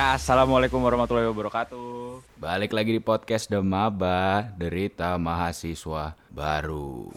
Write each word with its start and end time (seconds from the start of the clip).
Ya, 0.00 0.16
assalamualaikum 0.16 0.80
warahmatullahi 0.80 1.28
wabarakatuh. 1.28 2.24
Balik 2.40 2.72
lagi 2.72 2.96
di 2.96 3.04
podcast 3.04 3.52
Demaba 3.52 4.48
Derita 4.56 5.12
Mahasiswa 5.20 6.16
Baru. 6.32 7.12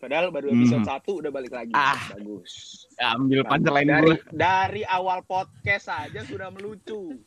Padahal 0.00 0.32
baru 0.32 0.56
episode 0.56 0.80
Hmm. 0.80 0.96
1 0.96 1.12
udah 1.20 1.28
balik 1.28 1.52
lagi. 1.52 1.76
Ah. 1.76 2.08
Bagus. 2.16 2.88
Ambil 2.96 3.44
punchline 3.44 3.84
dari, 4.00 4.16
gue. 4.16 4.32
dari 4.32 4.82
awal 4.88 5.20
podcast 5.28 5.92
saja 5.92 6.24
sudah 6.24 6.48
melucu. 6.48 7.20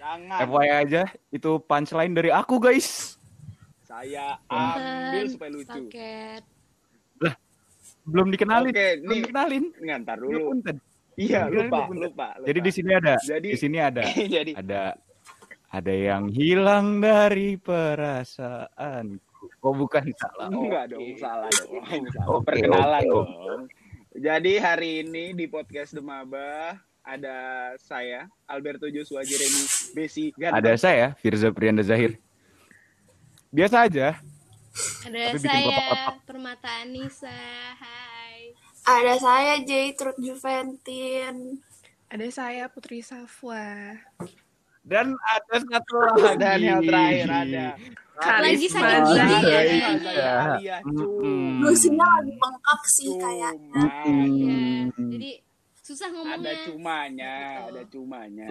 Jangan 0.00 0.48
FYI 0.48 0.70
aja, 0.80 1.02
itu 1.28 1.60
punchline 1.60 2.16
dari 2.16 2.32
aku 2.32 2.56
guys. 2.56 3.05
Saya 3.86 4.34
ambil 4.50 5.24
supaya 5.30 5.50
lucu. 5.54 5.70
paket 5.86 6.42
Belum 8.06 8.30
dikenalin. 8.30 8.70
Oke, 8.70 8.86
Belum 9.02 9.10
nih 9.10 9.20
dikenalin. 9.26 9.64
ngantar 9.82 10.16
Dulu. 10.18 10.62
Iya, 11.16 11.48
lupa, 11.48 11.88
lupa, 11.90 12.26
lupa. 12.36 12.46
Jadi 12.46 12.58
di 12.60 12.70
sini 12.70 12.90
ada. 12.92 13.14
Jadi- 13.18 13.50
di 13.50 13.58
sini 13.58 13.78
ada. 13.80 14.02
jadi 14.36 14.52
Ada 14.54 14.82
ada 15.72 15.92
yang 15.92 16.30
hilang 16.30 17.02
dari 17.02 17.58
perasaanku. 17.58 19.24
Oh 19.62 19.74
bukan 19.74 20.06
salah. 20.16 20.48
enggak 20.50 20.90
dong, 20.90 21.06
salah 21.18 21.50
dong. 21.50 21.82
Salah. 22.10 22.26
Oke, 22.30 22.44
Perkenalan 22.46 23.02
oke, 23.02 23.10
oke. 23.10 23.30
dong. 23.32 23.60
Jadi 24.16 24.52
hari 24.56 24.90
ini 25.02 25.24
di 25.36 25.46
podcast 25.46 25.92
Demaba 25.92 26.78
ada 27.02 27.38
saya 27.76 28.26
Alberto 28.46 28.88
Joshua 28.88 29.22
Jeremy 29.22 29.62
Besi 29.92 30.30
Ganteng. 30.34 30.58
Ada 30.58 30.72
saya, 30.74 31.06
Firza 31.18 31.50
Prianda 31.52 31.82
Zahir. 31.82 32.16
Biasa 33.50 33.76
aja. 33.86 34.08
ada 35.06 35.20
Tapi 35.32 35.38
bikin 35.40 35.48
saya. 35.48 36.12
Permata 36.28 36.70
Anissa 36.84 37.32
hai 37.80 38.52
Ada 38.84 39.14
saya 39.16 39.54
J 39.64 39.96
Truth 39.96 40.20
Juventin. 40.20 41.62
Ada 42.12 42.26
saya 42.30 42.64
Putri 42.70 43.02
Safwa. 43.02 43.96
Dan 44.86 45.18
ada 45.18 45.54
satu 45.58 45.94
lagi. 45.98 46.38
Dan 46.38 46.58
yang 46.62 46.80
terakhir 46.86 47.30
ada 47.30 47.68
lagi 48.16 48.66
sakit 48.68 49.00
gigi 49.12 49.40
ya 49.44 49.60
ya. 50.56 50.78
Mm-mm. 50.88 51.60
Lusinya 51.60 52.06
lagi 52.16 52.32
bengkak 52.32 52.82
sih 52.88 53.12
kayaknya. 53.20 53.84
Iya, 54.08 54.60
jadi 54.96 55.30
susah 55.84 56.08
ada 56.08 56.16
ngomongnya 56.16 56.54
cumanya, 56.64 57.34
Betul. 57.36 57.68
ada 57.68 57.82
cumanya. 57.92 58.48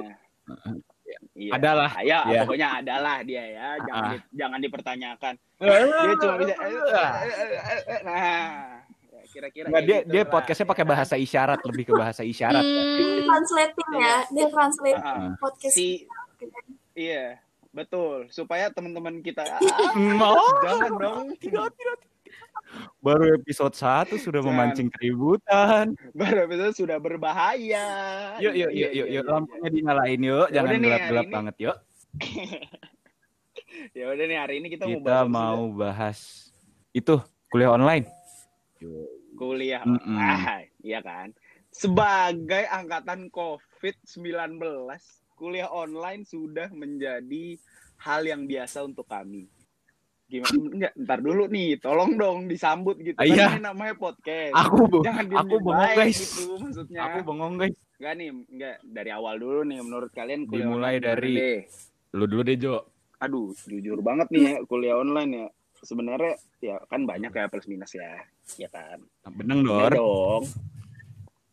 Iya. 1.34 1.52
Adalah. 1.54 1.90
Ya, 2.00 2.20
Iya. 2.24 2.42
pokoknya 2.44 2.70
adalah 2.80 3.16
dia 3.22 3.44
ya. 3.46 3.68
Jangan 3.82 4.02
Ah. 4.02 4.12
di- 4.12 4.28
jangan 4.34 4.60
dipertanyakan. 4.60 5.34
Dia 5.60 6.16
cuma 6.18 6.34
bisa 6.38 6.54
eh, 6.54 6.60
eh, 6.60 7.50
eh, 7.56 7.82
eh, 7.88 8.00
nah, 8.02 8.18
ya, 8.18 9.22
kira-kira 9.26 9.66
kayak 9.66 9.84
dia 9.84 9.98
gitu 9.98 10.12
dia 10.12 10.22
lah, 10.22 10.30
podcastnya 10.30 10.66
pakai 10.66 10.84
ya. 10.84 10.90
bahasa 10.90 11.16
isyarat 11.16 11.60
lebih 11.62 11.84
ke 11.86 11.94
bahasa 11.94 12.22
isyarat. 12.22 12.60
Hmm, 12.60 13.24
Translating 13.26 13.90
ya, 13.96 14.16
dia 14.30 14.46
translate 14.50 15.00
Ah, 15.00 15.32
podcast. 15.38 15.74
si 15.74 16.04
iya, 16.94 17.40
betul. 17.70 18.28
Supaya 18.30 18.68
teman-teman 18.70 19.20
kita 19.20 19.44
ah, 19.48 19.62
jangan 20.62 20.92
dong. 20.94 21.26
Tidak, 21.38 21.68
tidak. 21.72 21.98
Baru 23.00 23.34
episode 23.34 23.74
1 23.74 24.18
sudah 24.18 24.40
Jangan. 24.40 24.50
memancing 24.50 24.90
keributan. 24.90 25.86
Baru 26.20 26.38
episode 26.44 26.74
sudah 26.76 26.98
berbahaya. 26.98 27.88
Yuk, 28.40 28.54
yuk, 28.54 28.70
Iya, 28.72 28.88
yuk, 28.88 28.92
yuk, 28.92 28.92
iya, 28.92 29.04
yuk. 29.06 29.08
iya, 29.10 29.22
Lampunya 29.24 29.70
dinyalain 29.70 30.22
yuk. 30.22 30.48
Ya 30.48 30.54
Jangan 30.56 30.74
gelap-gelap 30.80 31.28
banget 31.30 31.56
yuk. 31.62 31.78
iya. 32.22 32.60
Ya 33.92 34.08
udah 34.08 34.24
nih 34.24 34.40
hari 34.40 34.56
ini 34.58 34.72
kita, 34.72 34.88
mau 34.88 34.96
Kita 34.98 35.04
bahas 35.04 35.28
mau 35.28 35.62
bahas 35.70 36.20
itu 36.92 37.20
kuliah 37.50 37.72
online. 37.72 38.08
kuliah. 39.36 39.84
Mm-mm. 39.84 40.16
Ah, 40.16 40.64
iya 40.80 41.04
kan. 41.04 41.36
Sebagai 41.68 42.72
angkatan 42.72 43.28
COVID-19, 43.28 44.56
kuliah 45.36 45.68
online 45.68 46.24
sudah 46.24 46.72
menjadi 46.72 47.60
hal 48.00 48.24
yang 48.24 48.48
biasa 48.48 48.80
untuk 48.82 49.04
kami. 49.06 49.52
Gimana? 50.26 50.58
Enggak, 50.58 50.94
ntar 50.98 51.20
dulu 51.22 51.44
nih, 51.46 51.78
tolong 51.78 52.12
dong 52.16 52.38
disambut 52.46 52.98
gitu. 52.98 53.14
Ah, 53.16 53.24
Kan 53.24 53.30
iya. 53.32 53.46
ini 53.52 53.62
namanya 53.62 53.94
podcast. 53.94 54.54
Aku 54.58 54.90
Jangan 55.00 55.26
aku 55.38 55.56
bengong 55.60 55.94
guys. 55.94 56.18
gitu 56.18 56.44
maksudnya. 56.58 57.00
Aku 57.04 57.18
bengong 57.24 57.56
guys. 57.56 57.76
Enggak 57.96 58.14
nih, 58.16 58.30
enggak 58.50 58.76
dari 58.84 59.10
awal 59.10 59.36
dulu 59.38 59.62
nih 59.64 59.80
menurut 59.80 60.12
kalian 60.12 60.42
kuliah 60.44 60.66
Dimulai 60.66 60.96
dari- 60.98 61.38
deh? 61.38 61.60
Lu 62.12 62.26
dulu 62.26 62.42
deh 62.42 62.58
Jo. 62.58 62.76
Aduh, 63.18 63.54
jujur 63.64 64.02
banget 64.02 64.28
nih 64.30 64.44
ya 64.44 64.56
kuliah 64.66 64.98
online 64.98 65.32
ya. 65.36 65.48
Sebenarnya 65.80 66.34
ya 66.60 66.76
kan 66.86 67.06
banyak 67.06 67.30
ya 67.30 67.46
plus 67.46 67.70
minus 67.70 67.94
ya. 67.94 68.18
Ya 68.58 68.68
kan. 68.68 69.06
Beneng 69.30 69.62
Dor. 69.62 69.92
dong. 69.92 70.44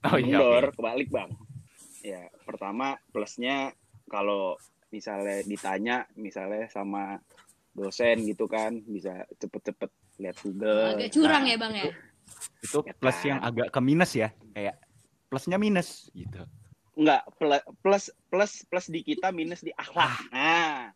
Oh 0.03 0.19
iya. 0.19 0.35
Mundur, 0.35 0.65
oke. 0.67 0.75
kebalik 0.75 1.09
bang. 1.09 1.31
Ya, 2.03 2.27
pertama 2.43 2.99
plusnya 3.15 3.71
kalau 4.11 4.59
misalnya 4.91 5.47
ditanya, 5.47 6.11
misalnya 6.19 6.67
sama 6.67 7.23
dosen 7.73 8.25
gitu 8.25 8.45
kan, 8.45 8.77
bisa 8.83 9.25
cepet-cepet 9.35 9.91
lihat 10.19 10.37
Google. 10.41 10.95
agak 10.95 11.11
curang 11.11 11.43
Nah, 11.43 11.51
ya 11.51 11.57
bang 11.57 11.73
ya 11.75 11.85
Itu 12.61 12.79
Ya 12.85 12.95
plus 12.95 13.19
kan. 13.19 13.29
yang 13.29 13.41
agak 13.43 13.69
ke 13.69 13.81
minus 13.81 14.13
ya. 14.13 14.29
Kayak 14.53 14.77
plusnya 15.27 15.57
minus 15.57 16.13
gitu. 16.13 16.45
Enggak, 16.93 17.25
pl- 17.35 17.67
plus 17.81 18.05
plus 18.29 18.53
plus 18.65 18.87
di 18.87 19.01
kita 19.01 19.33
minus 19.33 19.61
di 19.61 19.73
akhlak. 19.73 20.29
Nah, 20.29 20.93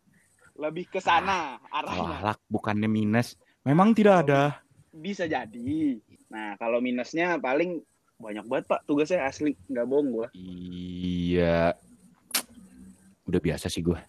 lebih 0.55 0.85
ke 0.87 1.01
sana 1.01 1.57
Kalau 1.59 1.89
arahnya. 1.89 2.15
akhlak 2.21 2.39
bukannya 2.47 2.85
minus. 2.85 3.33
Memang 3.61 3.91
tidak 3.91 4.23
ada. 4.23 4.61
Bisa 4.89 5.25
jadi. 5.25 5.97
Nah, 6.29 6.55
kalau 6.55 6.77
minusnya 6.77 7.35
paling 7.37 7.81
banyak 8.17 8.45
banget 8.45 8.65
pak 8.65 8.81
tugasnya 8.85 9.25
asli, 9.25 9.53
nggak 9.67 9.85
bohong 9.85 10.09
gua. 10.09 10.27
Iya. 10.33 11.73
Udah 13.25 13.41
biasa 13.43 13.67
sih 13.67 13.83
gue. 13.83 13.99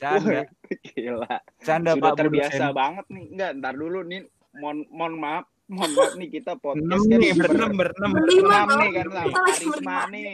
Canda. 0.00 0.42
Gila. 0.88 1.34
Canda 1.60 1.90
Sudah 1.92 2.02
Pak 2.02 2.12
terbiasa 2.16 2.64
dosen. 2.64 2.74
banget 2.74 3.06
nih. 3.08 3.24
Enggak, 3.28 3.50
ntar 3.56 3.74
dulu 3.74 3.98
nih. 4.02 4.20
Mohon, 4.52 4.78
mohon 4.90 5.14
maaf, 5.14 5.44
mohon 5.66 5.90
maaf 5.92 6.12
nih 6.16 6.28
kita 6.32 6.52
podcast 6.56 6.82
kan 7.04 7.18
nih, 7.18 7.32
berenam, 7.32 7.72
berenam. 7.72 8.10
Berenam 8.12 8.66
nih 8.72 8.90
kan 8.90 9.06
sama 9.06 9.30
Karisma 9.38 9.96
nih. 10.08 10.24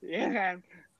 Iya 0.00 0.26
kan? 0.28 0.54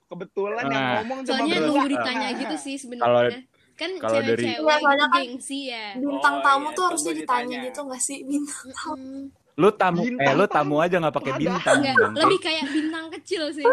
Kebetulan 0.07 0.65
yang 0.65 0.75
Nah. 0.77 0.95
ngomong 1.01 1.19
cuma 1.21 1.35
soalnya 1.37 1.57
nunggu 1.61 1.89
ditanya 1.89 2.29
gitu 2.37 2.57
sih 2.57 2.75
Kalau- 2.77 3.27
sebenarnya 3.27 3.41
kan 3.75 3.91
kalau 3.97 4.19
dari- 4.19 4.45
cewek-cewek 4.45 4.61
Iya, 4.61 4.77
soalnya 4.77 4.99
itu 5.01 5.09
kan- 5.09 5.23
gengsi 5.25 5.59
ya 5.65 5.85
Bintang 5.97 6.37
Oh, 6.37 6.43
tamu 6.43 6.61
iya, 6.63 6.77
tuh 6.77 6.85
harusnya 6.85 7.15
ditanya 7.17 7.57
gitu 7.65 7.81
nggak 7.81 8.03
sih 8.03 8.19
bintang? 8.21 8.69
Mm, 8.93 9.25
Lu 9.57 9.69
tamu, 9.73 10.01
Bintang 10.03 10.27
eh 10.27 10.35
lu 10.35 10.45
tamu. 10.45 10.57
tamu 10.57 10.75
aja 10.81 10.97
nggak 10.99 11.15
pakai 11.15 11.33
bintang. 11.35 11.77
enggak 11.81 11.97
lebih 12.19 12.39
kayak 12.41 12.65
bintang 12.69 13.07
kecil 13.11 13.43
sih 13.51 13.67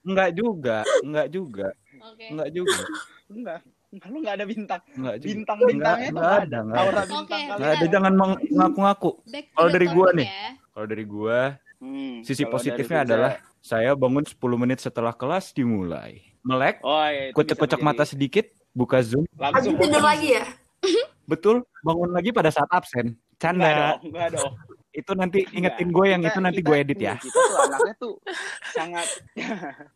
Enggak 0.00 0.30
juga, 0.32 0.78
enggak 1.00 1.28
juga, 1.28 1.68
oke 2.00 2.24
enggak 2.28 2.48
juga, 2.50 2.76
Enggak. 3.28 3.60
Kalau 3.98 4.18
nggak 4.20 4.34
ada 4.36 4.44
bintang. 4.44 4.80
enggak 4.92 5.16
juga. 5.16 5.28
Bintang-bintangnya 5.32 6.08
Enggak, 6.08 6.12
tuh 6.12 6.20
enggak 6.20 6.44
ada, 6.44 6.58
enggak 6.60 6.78
ada. 6.78 7.02
bintang 7.02 7.24
kali. 7.24 7.56
Enggak 7.56 7.72
ada, 7.72 7.86
jangan 7.88 8.12
meng- 8.14 8.40
ngaku-ngaku. 8.50 9.10
Back 9.24 9.44
to 9.44 9.54
Kalau 9.54 9.68
dari 9.70 9.86
gua 9.88 10.06
topic 10.06 10.18
nih. 10.18 10.28
ya. 10.28 10.48
Kalau 10.68 10.86
dari 10.86 11.04
gua, 11.06 11.38
Hmm, 11.78 12.16
sisi 12.20 12.42
positifnya 12.44 12.98
adalah 13.00 13.32
saya 13.60 13.94
bangun 13.94 14.26
10 14.26 14.34
menit 14.58 14.78
setelah 14.78 15.12
kelas 15.12 15.52
dimulai. 15.52 16.26
Melek, 16.40 16.82
Oh, 16.82 17.06
iya, 17.06 17.30
kocok-kocok 17.30 17.78
bisa 17.78 17.86
mata 17.86 18.02
sedikit, 18.02 18.44
buka 18.72 18.98
Zoom. 18.98 19.22
langsung 19.32 19.72
Lagi 19.72 19.84
tidur 19.84 20.02
lagi 20.02 20.28
ya? 20.32 20.44
Betul, 21.22 21.56
bangun 21.80 22.10
lagi 22.10 22.30
pada 22.30 22.48
saat 22.48 22.66
absen. 22.68 23.14
Enggak 23.14 23.38
Canda. 23.38 23.68
dong, 23.70 24.00
enggak 24.04 24.28
dong. 24.34 24.52
Itu 24.90 25.12
nanti 25.14 25.38
ingetin 25.48 25.86
Enggak. 25.86 25.94
gue 25.94 26.06
yang 26.08 26.20
Kita- 26.20 26.30
itu 26.30 26.40
nanti 26.40 26.58
kita- 26.58 26.68
gue 26.68 26.76
edit 26.78 26.98
ya. 26.98 27.14
Kita 27.16 27.30
tuh 27.38 27.58
anaknya 27.62 27.94
tuh 27.96 28.14
sangat 28.68 29.06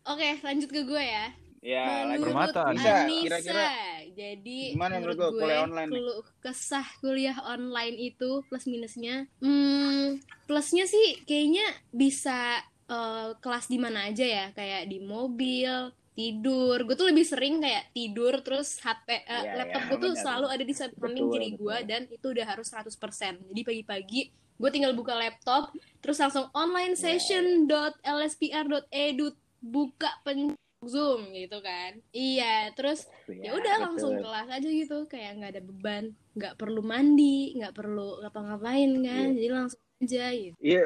oke 0.04 0.28
lanjut 0.40 0.70
ke 0.70 0.80
gue 0.82 1.02
ya 1.02 1.24
ya 1.62 2.10
menurut 2.10 2.34
Permata, 2.34 2.74
Anissa 2.74 3.06
kira-kira 3.06 3.70
jadi 4.12 4.60
gimana 4.74 4.98
menurut 4.98 5.14
menurut 5.14 5.32
gue 5.32 5.40
kuliah 5.46 5.62
online 5.62 5.90
keluh 5.94 6.26
kesah 6.42 6.86
kuliah 6.98 7.38
online 7.46 7.96
itu 7.96 8.42
plus 8.50 8.66
minusnya 8.66 9.30
hmm, 9.38 10.18
plusnya 10.50 10.90
sih 10.90 11.22
kayaknya 11.22 11.62
bisa 11.94 12.58
eh, 12.90 13.30
kelas 13.38 13.70
di 13.70 13.78
mana 13.78 14.10
aja 14.10 14.26
ya 14.26 14.46
kayak 14.52 14.90
di 14.90 14.98
mobil 15.06 15.94
tidur. 16.12 16.76
Gue 16.84 16.92
tuh 16.92 17.08
lebih 17.08 17.24
sering 17.24 17.64
kayak 17.64 17.88
tidur 17.96 18.44
terus 18.44 18.76
HP 18.84 19.08
eh, 19.08 19.24
Iya, 19.24 19.64
laptop 19.64 19.80
iya, 19.80 19.88
gue 19.88 19.96
tuh 19.96 20.12
benar. 20.12 20.20
selalu 20.20 20.46
ada 20.52 20.64
di 20.68 20.74
samping 20.76 21.24
kiri 21.32 21.56
gue 21.56 21.76
dan 21.88 22.04
itu 22.12 22.26
udah 22.28 22.46
harus 22.52 22.68
100% 22.68 23.48
jadi 23.48 23.60
pagi-pagi 23.64 24.20
gue 24.32 24.70
tinggal 24.70 24.92
buka 24.92 25.16
laptop 25.16 25.72
terus 26.04 26.20
langsung 26.20 26.52
online 26.52 26.92
Iya, 26.94 27.16
session.lspr.edu 27.16 29.26
buka 29.62 30.10
pen 30.26 30.58
zoom 30.84 31.30
gitu 31.30 31.58
kan. 31.58 31.98
Iya 32.10 32.70
terus 32.72 33.06
ya 33.28 33.52
udah 33.52 33.74
langsung 33.82 34.18
kelas 34.18 34.48
aja 34.48 34.68
gitu 34.68 35.06
kayak 35.06 35.38
nggak 35.38 35.50
ada 35.54 35.62
beban 35.62 36.04
nggak 36.32 36.54
perlu 36.56 36.80
mandi 36.80 37.54
nggak 37.54 37.72
perlu 37.72 38.20
ngapa-ngapain 38.20 38.90
kan 38.98 39.26
Iya. 39.28 39.36
jadi 39.36 39.48
langsung 39.52 39.80
aja 39.98 40.24
gitu. 40.32 40.56
Iya, 40.58 40.82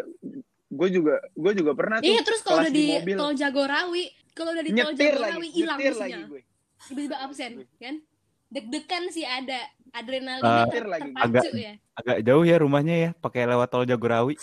gue 0.67 0.89
juga 0.91 1.15
gue 1.33 1.53
juga 1.55 1.73
pernah 1.73 1.97
tuh 1.99 2.07
iya 2.07 2.21
terus 2.21 2.41
kalau 2.41 2.61
udah 2.61 2.71
di 2.71 2.77
di, 2.77 2.87
mobil. 2.95 3.17
tol 3.17 3.33
Jagorawi 3.33 4.05
kalau 4.33 4.51
udah 4.53 4.65
di 4.65 4.71
tol 4.71 4.79
nyetir 4.93 5.15
Jagorawi 5.15 5.49
hilang 5.49 5.79
sinyal 5.81 6.23
tiba-tiba 6.87 7.17
absen 7.19 7.53
kan? 7.79 7.97
Deg-degan 8.47 9.11
sih 9.11 9.25
ada 9.25 9.59
adrenalin 9.91 10.39
lagi. 10.45 10.71
terpacu 10.71 11.11
Agak- 11.19 11.51
ya. 11.51 11.73
Agak 11.97 12.19
jauh 12.23 12.45
ya 12.45 12.57
rumahnya 12.61 12.95
ya, 12.95 13.11
pakai 13.17 13.43
lewat 13.43 13.67
tol 13.67 13.83
Jagorawi. 13.83 14.39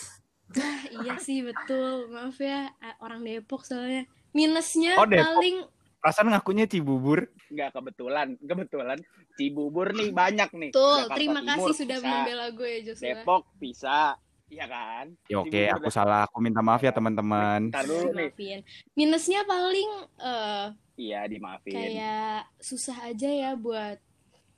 Ah, 0.53 0.81
iya 1.00 1.15
sih 1.17 1.39
betul. 1.39 2.09
Maaf 2.09 2.35
ya 2.35 2.67
orang 3.00 3.23
Depok 3.23 3.63
soalnya 3.63 4.03
minusnya 4.33 4.97
Oh, 4.97 5.06
Depok. 5.06 5.39
paling 5.39 5.57
Perasaan 5.95 6.27
ngakunya 6.27 6.68
Cibubur. 6.68 7.31
Nggak 7.47 7.69
kebetulan, 7.71 8.35
kebetulan 8.38 9.00
Cibubur 9.33 9.88
nih 9.89 10.12
banyak 10.12 10.51
nih. 10.51 10.69
tuh 10.69 11.00
Jakarta 11.00 11.15
terima 11.15 11.39
Timur 11.39 11.47
kasih 11.63 11.74
sudah 11.80 11.97
bisa, 11.97 12.09
membela 12.12 12.47
gue 12.51 12.71
Joshua 12.83 13.06
Depok 13.07 13.44
bisa, 13.56 13.97
iya 14.45 14.65
kan? 14.68 15.06
Ya 15.25 15.39
oke, 15.39 15.47
Cibubur 15.47 15.71
aku 15.71 15.88
udah- 15.88 15.95
salah. 15.95 16.21
Aku 16.27 16.38
minta 16.38 16.59
maaf 16.59 16.83
ya 16.83 16.91
teman-teman. 16.91 17.71
Ntar 17.71 17.88
dulu 17.88 18.12
nih. 18.12 18.27
maafin 18.27 18.59
minusnya 18.94 19.41
paling 19.44 19.89
eh, 20.19 20.65
Iya 20.94 21.19
dimaafin. 21.24 21.71
kayak 21.71 22.51
susah 22.59 22.97
aja 23.07 23.25
ya 23.25 23.51
buat 23.56 23.95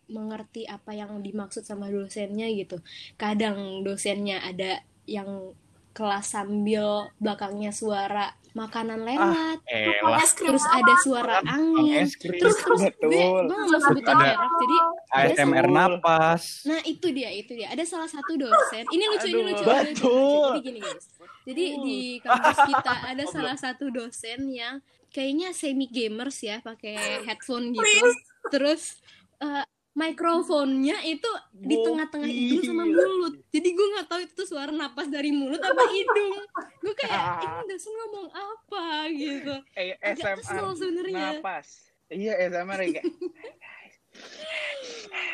mengerti 0.06 0.66
apa 0.66 0.94
yang 0.94 1.22
dimaksud 1.22 1.62
sama 1.62 1.88
dosennya 1.88 2.50
gitu. 2.52 2.82
Kadang 3.16 3.82
dosennya 3.82 4.42
ada 4.42 4.82
yang 5.06 5.54
kelas 5.96 6.28
sambil 6.28 7.08
belakangnya 7.18 7.72
suara 7.72 8.36
makanan 8.52 9.04
lewat, 9.04 9.60
Elah, 9.68 10.20
Es 10.20 10.32
krim 10.32 10.52
terus 10.52 10.64
ada 10.64 10.94
suara 11.00 11.40
angin. 11.42 12.04
es 12.04 12.16
krim. 12.16 12.36
Terus 12.36 12.56
terus 12.56 12.80
gue 12.84 12.92
Betul. 12.92 13.12
gue 13.48 13.56
nggak 13.56 13.68
mau 13.70 13.82
sebutin 13.82 14.08
Ada- 14.12 14.20
merek 14.22 14.52
jadi 14.56 14.78
ASMR 15.12 15.68
napas. 15.68 16.44
Nah 16.64 16.80
itu 16.84 17.08
dia, 17.12 17.32
itu 17.32 17.52
dia. 17.52 17.68
Ada 17.68 17.84
salah 17.84 18.08
satu 18.08 18.36
dosen. 18.36 18.84
Ini 18.88 19.04
lucu, 19.08 19.28
ini 19.28 19.36
Aduh, 19.36 19.48
lucu. 19.50 19.64
ini 19.64 19.76
lucu, 19.86 20.04
betul. 20.04 20.48
Jadi 20.52 20.60
gini 20.62 20.80
guys. 20.80 21.06
Jadi 21.46 21.64
di 21.78 22.00
kampus 22.20 22.58
kita 22.66 22.94
ada 23.12 23.24
salah 23.26 23.56
satu 23.56 23.86
dosen 23.88 24.40
yang 24.48 24.76
kayaknya 25.12 25.52
semi 25.52 25.88
gamers 25.88 26.40
ya, 26.40 26.60
pakai 26.60 26.96
headphone 27.28 27.72
gitu. 27.72 28.08
Terus 28.52 29.00
eh, 29.40 29.64
mikrofonnya 29.96 31.00
itu 31.08 31.30
di 31.56 31.76
tengah-tengah 31.80 32.28
hidung 32.28 32.62
sama 32.68 32.84
mulut. 32.84 33.34
Jadi 33.48 33.70
gue 33.72 33.88
nggak 33.96 34.08
tahu 34.12 34.20
itu 34.28 34.34
tuh 34.36 34.48
suara 34.48 34.72
napas 34.76 35.08
dari 35.08 35.32
mulut 35.32 35.64
apa 35.64 35.84
hidung. 35.96 36.36
Gue 36.84 36.94
kayak 37.00 37.48
ini 37.48 37.64
dosen 37.72 37.92
ngomong 37.96 38.28
apa 38.36 38.86
gitu. 39.16 39.56
Eh, 39.80 39.96
kesel 39.96 40.36
SMR 40.44 40.76
sebenarnya. 40.76 41.26
napas. 41.40 41.68
Iya 42.12 42.34
SMR 42.52 42.80
ya 42.84 42.90
kayak. 43.00 43.06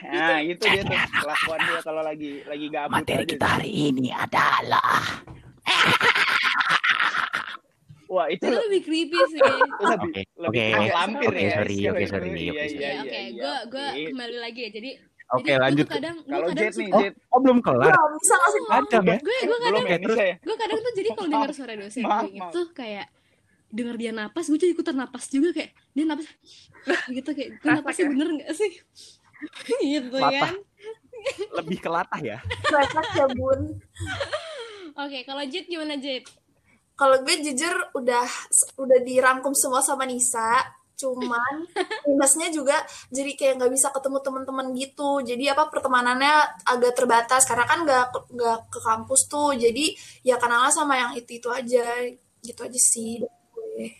Nah 0.01 0.41
itu 0.41 0.65
dia 0.65 0.81
tuh 0.81 0.97
kelakuan 0.97 1.59
dia 1.61 1.79
kalau 1.85 2.01
lagi 2.01 2.41
lagi 2.49 2.67
gabut 2.73 3.05
aja. 3.05 3.37
hari 3.45 3.93
ini 3.93 4.09
adalah 4.09 5.21
Wah 8.11 8.27
itu 8.27 8.43
Itu 8.43 8.57
lebih 8.59 8.81
creepy 8.83 9.19
sih. 9.31 9.39
Oke, 9.39 10.21
oke. 10.35 10.51
Oke, 10.51 10.63
ya. 10.67 10.95
sorry, 11.55 11.79
oke, 11.87 11.95
Iya, 11.95 12.07
sorry, 12.11 12.27
iya, 12.35 12.51
oke, 12.51 12.65
iya, 12.67 12.89
oke. 12.99 13.19
Gue 13.31 13.55
gue 13.71 13.85
oke. 13.87 14.03
kembali 14.11 14.37
lagi 14.37 14.59
ya. 14.61 14.71
Jadi 14.75 14.91
Oke, 15.31 15.47
jadi 15.47 15.55
gua 15.55 15.63
lanjut. 15.63 15.87
kadang 15.87 16.15
Kalau 16.21 16.47
kadang 16.51 16.59
Jet 16.59 16.73
nih 16.75 16.89
Jet 16.91 17.13
Oh, 17.31 17.39
belum 17.39 17.57
kelar. 17.63 17.87
Belum, 17.87 18.11
bisa 18.19 18.33
nggak 18.35 18.49
sih? 18.51 18.61
Macam 18.67 19.01
ya? 19.01 19.17
gue 19.17 19.37
gue 19.41 19.57
kadang 19.63 19.85
ya 19.87 19.97
ya. 20.27 20.35
gue 20.37 20.55
kadang 20.59 20.77
tuh 20.77 20.91
jadi 20.91 21.09
kalau 21.09 21.27
dengar 21.31 21.51
suara 21.55 21.73
dosen 21.79 22.03
Maaf, 22.03 22.21
gue 22.21 22.31
maaf. 22.35 22.51
itu 22.51 22.61
kayak 22.75 23.05
denger 23.71 23.95
dia 23.95 24.11
napas 24.11 24.45
gue 24.51 24.59
jadi 24.59 24.71
ikutan 24.75 24.95
napas 24.99 25.31
juga 25.31 25.55
kayak 25.55 25.71
dia 25.95 26.03
napas 26.03 26.27
gitu 27.15 27.29
kayak 27.31 27.49
gue 27.57 27.69
napasnya 27.71 28.05
bener 28.11 28.27
nggak 28.35 28.51
sih 28.51 28.71
gitu 29.95 30.17
kan 30.19 30.55
Lebih 31.55 31.77
ke 31.79 31.87
latah 31.87 32.19
ya. 32.19 32.37
Refleks 32.67 33.11
ya 33.15 33.25
bun. 33.31 33.61
oke 34.97 35.19
kalau 35.23 35.43
Jet 35.47 35.65
gimana 35.65 35.95
Jet 35.95 36.27
Kalau 37.01 37.17
gue 37.19 37.35
jujur 37.41 37.73
udah 37.91 38.27
udah 38.77 38.99
dirangkum 39.01 39.51
semua 39.51 39.81
sama 39.81 40.05
Nisa. 40.05 40.61
Cuman 40.93 41.65
minusnya 42.05 42.47
juga 42.47 42.77
jadi 43.09 43.33
kayak 43.33 43.53
nggak 43.57 43.73
bisa 43.73 43.89
ketemu 43.89 44.21
teman-teman 44.21 44.67
gitu. 44.71 45.17
Jadi 45.19 45.49
apa 45.49 45.65
pertemanannya 45.65 46.29
agak 46.63 46.93
terbatas 46.93 47.41
karena 47.43 47.65
kan 47.65 47.81
nggak 47.81 48.05
ke- 48.07 48.27
nggak 48.31 48.57
ke 48.69 48.79
kampus 48.79 49.25
tuh. 49.25 49.49
Jadi 49.51 49.97
ya 50.21 50.37
kenalnya 50.37 50.69
sama 50.69 50.93
yang 50.95 51.11
itu 51.11 51.35
itu 51.35 51.49
aja. 51.49 52.05
Gitu 52.39 52.59
aja 52.59 52.79
sih. 52.79 53.17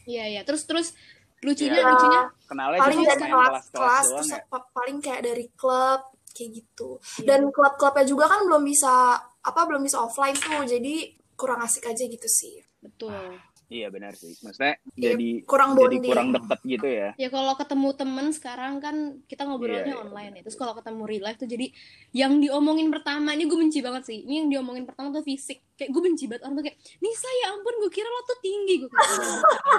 iya 0.05 0.29
iya 0.29 0.41
terus 0.41 0.61
terus 0.63 0.93
lucunya 1.41 1.73
Iya. 1.75 1.89
lucunya 1.89 2.21
Kenalnya 2.45 2.79
paling 2.79 3.01
dari 3.01 3.17
kelas-kelas 3.23 3.65
kelas-kelas 3.73 4.05
terus 4.05 4.29
ya. 4.29 4.39
pa- 4.45 4.69
paling 4.69 4.97
kayak 4.99 5.21
dari 5.23 5.45
klub 5.51 6.01
kayak 6.29 6.49
gitu 6.53 6.89
Iya. 7.17 7.25
dan 7.25 7.41
klub-klubnya 7.49 8.05
juga 8.05 8.29
kan 8.29 8.45
belum 8.45 8.61
bisa 8.61 8.93
apa 9.41 9.61
belum 9.65 9.81
bisa 9.81 9.97
offline 9.99 10.37
tuh 10.37 10.61
jadi 10.63 10.93
kurang 11.33 11.61
asik 11.61 11.85
aja 11.85 12.03
gitu 12.03 12.29
sih 12.29 12.61
betul 12.81 13.39
Iya 13.71 13.87
benar 13.87 14.11
sih. 14.11 14.35
Maksudnya 14.43 14.75
Iya, 14.99 15.15
jadi 15.15 15.47
kurang 15.47 15.79
jadi 15.79 15.95
bonding. 15.95 16.03
kurang 16.03 16.27
deket 16.35 16.59
gitu 16.67 16.87
ya. 16.91 17.09
ya 17.15 17.31
kalau 17.31 17.55
ketemu 17.55 17.89
temen 17.95 18.27
sekarang 18.35 18.83
kan 18.83 18.95
kita 19.31 19.47
ngobrolnya 19.47 19.87
Iya, 19.87 19.95
iya, 19.95 20.03
online 20.03 20.33
ya 20.35 20.41
terus 20.43 20.59
kalau 20.59 20.75
ketemu 20.75 21.01
real 21.07 21.23
life 21.23 21.39
tuh 21.39 21.47
jadi 21.47 21.71
yang 22.11 22.43
diomongin 22.43 22.91
pertama 22.91 23.31
ini 23.31 23.47
gue 23.47 23.55
benci 23.55 23.79
banget 23.79 24.11
sih 24.11 24.27
ini 24.27 24.43
yang 24.43 24.49
diomongin 24.51 24.83
pertama 24.83 25.15
tuh 25.15 25.23
fisik 25.23 25.63
kayak 25.79 25.87
gue 25.87 26.01
benci 26.03 26.27
banget 26.27 26.43
orang 26.43 26.59
tuh 26.59 26.65
kayak 26.67 26.77
Nisa 26.99 27.29
ya 27.31 27.47
ampun 27.55 27.73
gue 27.79 27.91
kira 27.95 28.09
lo 28.11 28.19
tuh 28.27 28.39
tinggi 28.43 28.73
gue 28.75 28.89
kayak 28.91 29.07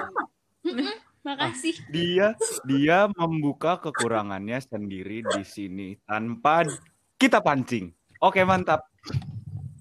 "Mm-mm, 0.65 0.95
makasih 1.21 1.75
Dia 1.93 2.27
dia 2.65 2.97
membuka 3.13 3.77
kekurangannya 3.77 4.57
sendiri 4.57 5.21
di 5.21 5.43
sini 5.45 6.01
tanpa 6.01 6.65
kita 7.13 7.45
pancing. 7.45 7.93
Oke, 8.17 8.41
mantap. 8.41 8.89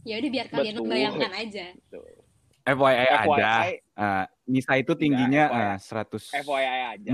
ya 0.05 0.21
udah 0.21 0.29
biar 0.29 0.47
kalian 0.51 0.75
Betul. 0.77 0.85
membayangkan 0.85 1.33
aja 1.33 1.65
Tuh. 1.89 2.22
FYI 2.63 3.07
ada. 3.07 3.27
FYI, 3.27 3.71
Ah, 3.93 4.25
Nisa 4.49 4.75
itu 4.75 4.97
tingginya 4.97 5.45
ah, 5.47 5.77
145. 5.77 6.33
FYI 6.33 6.65
aja. 6.97 7.11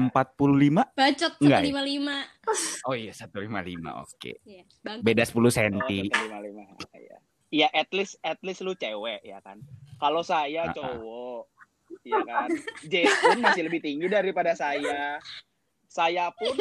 bacot 0.94 1.32
Enggak 1.42 1.60
ya? 1.60 1.72
155 1.74 2.86
Oh 2.86 2.94
iya, 2.94 3.12
155. 3.12 4.04
Oke. 4.06 4.32
Iya. 4.46 4.62
Beda 5.00 5.22
10 5.26 5.34
Oh, 5.38 5.50
cm. 5.50 5.76
155. 5.82 6.94
Iya. 6.94 7.16
Iya, 7.48 7.68
at 7.72 7.88
least 7.90 8.20
at 8.20 8.38
least 8.44 8.60
lu 8.60 8.72
cewek 8.72 9.20
ya 9.22 9.40
kan. 9.40 9.58
Kalau 9.96 10.20
saya 10.20 10.68
cowok, 10.70 11.48
ya 12.04 12.20
kan. 12.22 12.48
J 12.84 13.08
pun 13.08 13.40
masih 13.40 13.62
lebih 13.64 13.80
tinggi 13.80 14.06
daripada 14.06 14.52
saya. 14.52 15.16
Saya 15.88 16.28
pun 16.30 16.52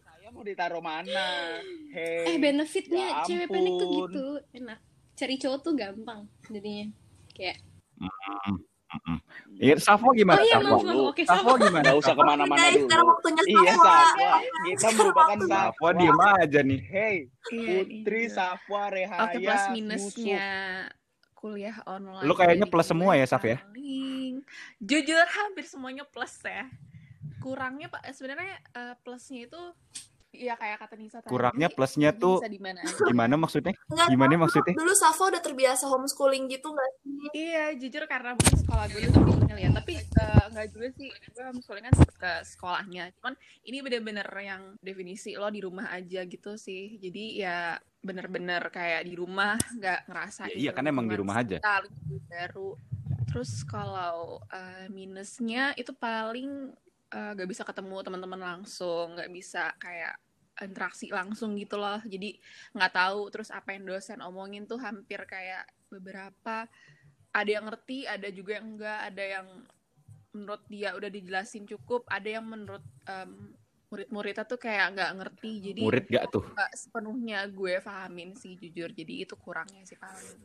saya 0.00 0.28
mau 0.32 0.40
ditaruh 0.40 0.80
mana? 0.80 1.60
Hei. 1.92 2.24
eh 2.26 2.36
benefitnya 2.36 3.04
ya 3.06 3.20
cewek 3.22 3.48
pendek 3.48 3.74
tuh 3.76 3.88
gitu 3.88 4.24
enak 4.54 4.78
cari 5.12 5.34
cowok 5.36 5.58
tuh 5.60 5.72
gampang 5.74 6.20
jadinya 6.46 6.88
kayak 7.32 7.60
Iya, 9.58 9.76
Safo 9.76 10.16
gimana? 10.16 10.40
oh 10.40 10.44
iya 10.44 10.58
Safo? 10.58 10.76
oke 11.12 11.22
Safo 11.22 11.50
gimana? 11.60 11.84
Nggak 11.84 11.98
usah 11.98 12.08
Safo? 12.08 12.20
ke 12.20 12.24
mana-mana 12.24 12.56
guys 12.58 12.74
sekarang 12.78 13.04
dulu. 13.04 13.12
waktunya 13.12 13.42
Iya, 13.44 13.60
Safwa. 13.68 13.84
Safwa. 13.84 14.32
Kita 14.64 14.88
merupakan 14.96 15.38
Safo 15.38 15.52
Safwa. 15.76 15.88
diem 15.92 16.20
aja 16.22 16.60
nih. 16.62 16.80
Hey, 16.82 17.16
Iya, 17.50 17.68
Putri 17.84 18.22
iya. 18.22 18.32
Safwa 18.32 18.82
Rehaya. 18.88 19.22
Oke, 19.24 19.36
plus 19.40 19.64
minusnya 19.70 20.46
kuliah 21.34 21.76
online. 21.84 22.24
Lu 22.24 22.32
kayaknya 22.32 22.66
plus 22.66 22.86
semua 22.86 23.12
ya, 23.14 23.24
Saf, 23.24 23.44
ya? 23.44 23.60
paling- 23.60 24.40
Jujur 24.80 25.26
hampir 25.28 25.64
semuanya 25.64 26.02
plus 26.02 26.40
ya. 26.40 26.64
Kurangnya 27.38 27.86
Pak 27.86 28.02
sebenarnya 28.10 28.56
eh, 28.72 28.94
plusnya 28.98 29.44
itu 29.44 29.62
ya 30.38 30.54
kayak 30.54 30.78
kata 30.78 30.94
Nisa 30.94 31.18
tadi. 31.18 31.30
Kurangnya 31.34 31.68
plusnya 31.68 32.10
bisa 32.14 32.22
tuh 32.22 32.36
di 32.46 32.60
mana 32.62 32.78
aja. 32.86 33.04
gimana 33.10 33.34
maksudnya? 33.34 33.74
Nggak 33.90 34.08
Gimana 34.14 34.30
tahu, 34.32 34.42
maksudnya? 34.46 34.74
dulu 34.78 34.92
Safo 34.94 35.24
udah 35.26 35.42
terbiasa 35.42 35.84
homeschooling 35.90 36.44
gitu 36.46 36.68
nggak 36.70 36.90
sih 37.02 37.10
Iya, 37.34 37.64
jujur 37.76 38.02
karena 38.08 38.32
mungkin 38.38 38.56
sekolah 38.62 38.84
gue 38.88 39.00
itu 39.04 39.12
homeschooling 39.12 39.58
ya. 39.58 39.70
Tapi 39.74 39.92
eh, 39.98 40.44
nggak 40.54 40.66
juga 40.72 40.88
sih, 40.94 41.08
gue 41.10 41.44
homeschooling 41.44 41.84
kan 41.90 41.94
ke 41.98 42.32
sekolahnya. 42.46 43.04
Cuman 43.18 43.34
ini 43.66 43.78
bener-bener 43.82 44.28
yang 44.40 44.62
definisi 44.78 45.34
lo 45.34 45.50
di 45.50 45.60
rumah 45.60 45.90
aja 45.90 46.22
gitu 46.24 46.54
sih. 46.54 46.96
Jadi 47.02 47.42
ya 47.42 47.76
bener-bener 47.98 48.62
kayak 48.70 49.02
di 49.04 49.14
rumah 49.18 49.58
nggak 49.58 50.06
ngerasain. 50.06 50.54
Ya 50.54 50.56
iya, 50.56 50.70
kan 50.70 50.86
emang 50.86 51.10
di 51.10 51.16
rumah 51.18 51.42
aja. 51.42 51.58
baru. 52.30 52.78
Terus 53.28 53.66
kalau 53.66 54.40
eh, 54.48 54.86
minusnya 54.88 55.74
itu 55.76 55.92
paling 55.92 56.72
eh, 57.12 57.30
nggak 57.34 57.48
bisa 57.50 57.62
ketemu 57.66 58.00
teman-teman 58.00 58.40
langsung, 58.40 59.18
nggak 59.18 59.30
bisa 59.34 59.74
kayak 59.76 60.16
interaksi 60.64 61.10
langsung 61.10 61.54
gitu 61.54 61.78
loh. 61.78 62.00
Jadi 62.04 62.38
nggak 62.74 62.92
tahu 62.94 63.20
terus 63.30 63.50
apa 63.50 63.74
yang 63.74 63.86
dosen 63.86 64.22
omongin 64.22 64.64
tuh 64.66 64.78
hampir 64.78 65.22
kayak 65.28 65.66
beberapa 65.88 66.66
ada 67.32 67.50
yang 67.50 67.68
ngerti, 67.68 68.08
ada 68.08 68.28
juga 68.32 68.58
yang 68.58 68.76
enggak, 68.76 69.00
ada 69.12 69.24
yang 69.24 69.46
menurut 70.32 70.62
dia 70.68 70.94
udah 70.96 71.10
dijelasin 71.10 71.64
cukup, 71.68 72.04
ada 72.08 72.28
yang 72.28 72.46
menurut 72.46 72.84
em, 73.06 73.52
murid-muridnya 73.88 74.44
tuh 74.44 74.60
kayak 74.60 74.96
nggak 74.96 75.12
ngerti. 75.16 75.52
Jadi 75.72 75.80
Murid 75.84 76.06
gak 76.12 76.24
tuh? 76.28 76.44
nggak 76.44 76.72
sepenuhnya 76.76 77.38
gue 77.48 77.80
pahamin 77.80 78.36
sih 78.36 78.56
jujur. 78.60 78.92
Jadi 78.92 79.24
itu 79.24 79.34
kurangnya 79.40 79.82
sih 79.88 79.96
paling. 79.96 80.38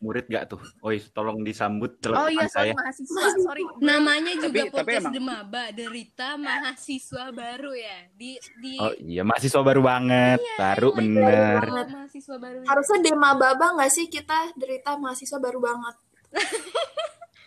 Murid 0.00 0.26
gak 0.26 0.48
tuh? 0.48 0.60
Oi, 0.80 0.96
tolong 1.06 1.40
disambut 1.40 2.00
Oh 2.16 2.24
iya, 2.26 2.48
sorry 2.48 2.72
saya. 2.72 2.72
mahasiswa, 2.72 3.20
sorry. 3.38 3.62
namanya 3.78 4.32
juga 4.34 4.48
Tapi- 4.58 4.72
tapi 4.72 4.72
podcast 4.72 5.04
emang- 5.04 5.14
Demaba 5.14 5.64
Derita 5.70 6.28
mahasiswa 6.34 7.24
baru 7.30 7.72
ya 7.72 7.98
di 8.10 8.30
di 8.56 8.72
Oh 8.76 8.92
iya, 8.98 9.22
mahasiswa 9.22 9.60
baru 9.60 9.80
banget. 9.80 10.40
Iya, 10.40 10.56
baru 10.56 10.88
emang 10.90 10.98
bener. 10.98 11.60
baru 11.60 11.72
mahasiswa 11.92 12.36
baru 12.36 12.58
harusnya 12.64 12.98
dema 13.02 13.30
baba 13.34 13.66
nggak 13.76 13.90
sih 13.90 14.06
kita 14.06 14.38
derita 14.54 14.96
mahasiswa 14.96 15.36
baru 15.36 15.60
banget 15.60 15.96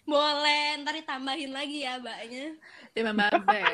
boleh 0.05 0.63
ntar 0.79 0.93
ditambahin 0.93 1.49
lagi 1.49 1.77
ya 1.81 1.97
mbaknya 1.97 2.53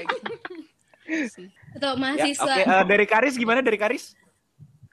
gitu. 0.06 0.32
sih. 1.36 1.48
atau 1.76 1.92
Ya, 1.92 2.00
mahasiswa 2.00 2.54
Oke, 2.54 2.64
eh, 2.64 2.84
dari 2.86 3.06
Karis 3.06 3.36
gimana 3.36 3.60
dari 3.60 3.76
Karis? 3.76 4.14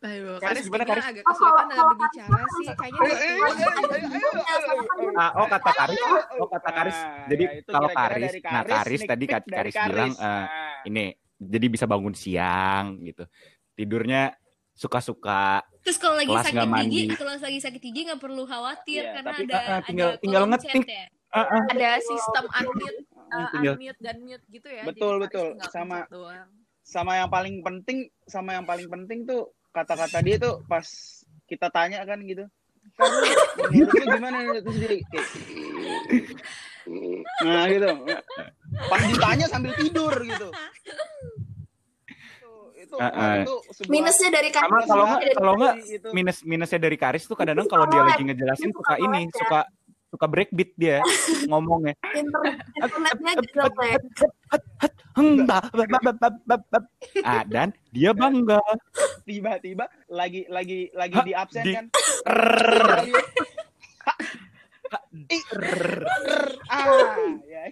Aduh, 0.07 0.39
Karis 0.39 0.65
gimana, 0.65 0.85
Karis? 0.85 1.05
agak 1.05 1.23
Oh, 1.23 1.31
kesulitan 1.33 1.67
dalam 1.67 1.87
berbicara 1.91 2.39
sih. 2.53 2.67
Kayaknya 2.69 3.01
Eh, 3.03 3.11
eh, 3.11 3.35
eh, 3.35 3.67
eh, 3.83 4.03
eh, 4.07 5.19
Ah, 5.19 5.31
oh 5.35 5.47
kata 5.47 5.71
Karis, 5.73 6.01
oh 6.37 6.49
kata 6.49 6.71
Karis. 6.71 6.99
Ah, 6.99 7.27
Jadi 7.27 7.45
ya, 7.45 7.51
kalau 7.67 7.89
Karis, 7.91 8.33
nah 8.41 8.63
Karis 8.63 9.01
tadi 9.03 9.25
Karis 9.27 9.75
bilang 9.83 10.13
eh, 10.13 10.23
Ah. 10.23 10.47
ini 10.85 11.05
jadi 11.37 11.67
bisa 11.67 11.85
bangun 11.85 12.15
siang 12.15 13.03
gitu. 13.03 13.27
Tidurnya 13.75 14.33
suka-suka. 14.73 15.65
terus 15.81 15.97
kalau 15.97 16.15
lagi 16.15 16.29
sakit 16.29 16.69
gigi 16.85 17.03
kalau 17.15 17.33
lagi 17.35 17.59
sakit 17.59 17.81
gigi 17.81 18.01
nggak 18.05 18.19
perlu 18.19 18.43
khawatir 18.43 19.01
Iya, 19.01 19.13
karena 19.15 19.31
tapi, 19.33 19.43
ada 19.47 19.55
ah, 19.55 19.63
ah, 19.63 19.81
tinggal- 19.81 20.11
ada 20.11 20.21
tinggal 20.21 20.43
kolom 20.43 20.51
ngetik. 20.53 20.85
ya 20.85 21.05
Ah, 21.29 21.41
ah. 21.47 21.63
Ada 21.69 21.91
sistem 22.01 22.45
unmute, 22.51 22.99
uh, 23.15 23.49
Tinggal- 23.51 23.77
unmute 23.77 24.01
dan 24.01 24.17
mute 24.19 24.45
gitu 24.49 24.69
ya. 24.69 24.83
Betul, 24.83 25.15
Jadi 25.15 25.23
betul. 25.23 25.47
tinggal 25.55 25.71
Sama- 25.71 26.07
sama 26.83 27.13
yang 27.15 27.29
paling 27.29 27.57
penting 27.61 27.99
sama 28.25 28.51
yang 28.53 28.65
paling 28.65 28.87
penting 28.87 29.25
tuh 29.25 29.43
kata-kata 29.77 30.19
dia 30.21 30.37
tuh 30.41 30.65
pas 30.65 30.87
kita 31.45 31.69
tanya 31.69 32.01
kan 32.03 32.17
gitu 32.19 32.49
kan 32.97 33.09
menurut 33.13 33.93
lu 33.93 34.05
gimana 34.09 34.37
terus 34.57 34.77
dia 34.79 34.89
kayak 34.89 35.27
nah 37.43 37.65
gitu 37.67 37.87
pas 38.87 39.03
ditanya 39.05 39.47
sambil 39.47 39.73
tidur 39.75 40.15
gitu 40.17 40.49
itu, 42.17 42.51
itu, 42.79 42.95
Ah, 42.97 43.11
ah. 43.11 43.35
itu 43.43 43.55
sebuah- 43.75 43.91
Minusnya 43.91 44.31
dari 44.31 44.49
Sama 44.49 44.63
Karis, 44.71 44.87
kalau 44.87 45.05
minusnya 45.05 45.19
nggak 45.19 45.35
kalau 45.37 45.53
nggak 45.59 45.75
itu. 45.91 46.09
minus 46.15 46.39
minusnya 46.41 46.81
dari 46.81 46.97
Karis 46.97 47.25
tuh 47.27 47.35
kadang-kadang 47.35 47.67
kalau 47.67 47.85
dia 47.87 48.01
lagi 48.01 48.23
ngejelasin 48.23 48.71
suka 48.71 48.95
ini 48.97 49.21
suka 49.29 49.61
suka 50.07 50.27
breakbeat 50.31 50.71
dia 50.79 51.03
ngomongnya. 51.45 51.99
internet 52.15 52.55
internetnya 52.79 53.33
jelek. 53.43 54.01
Hmm, 54.07 54.96
Ah, 57.25 57.43
dan 57.49 57.73
dia 57.91 58.13
bangga. 58.13 58.61
tiba-tiba 59.27 59.89
lagi 60.07 60.45
lagi 60.47 60.93
lagi 60.93 61.19
di 61.25 61.33
absen 61.33 61.65
di- 61.65 61.75
kan. 61.75 61.87
Ah 66.69 67.17
ya. 67.49 67.63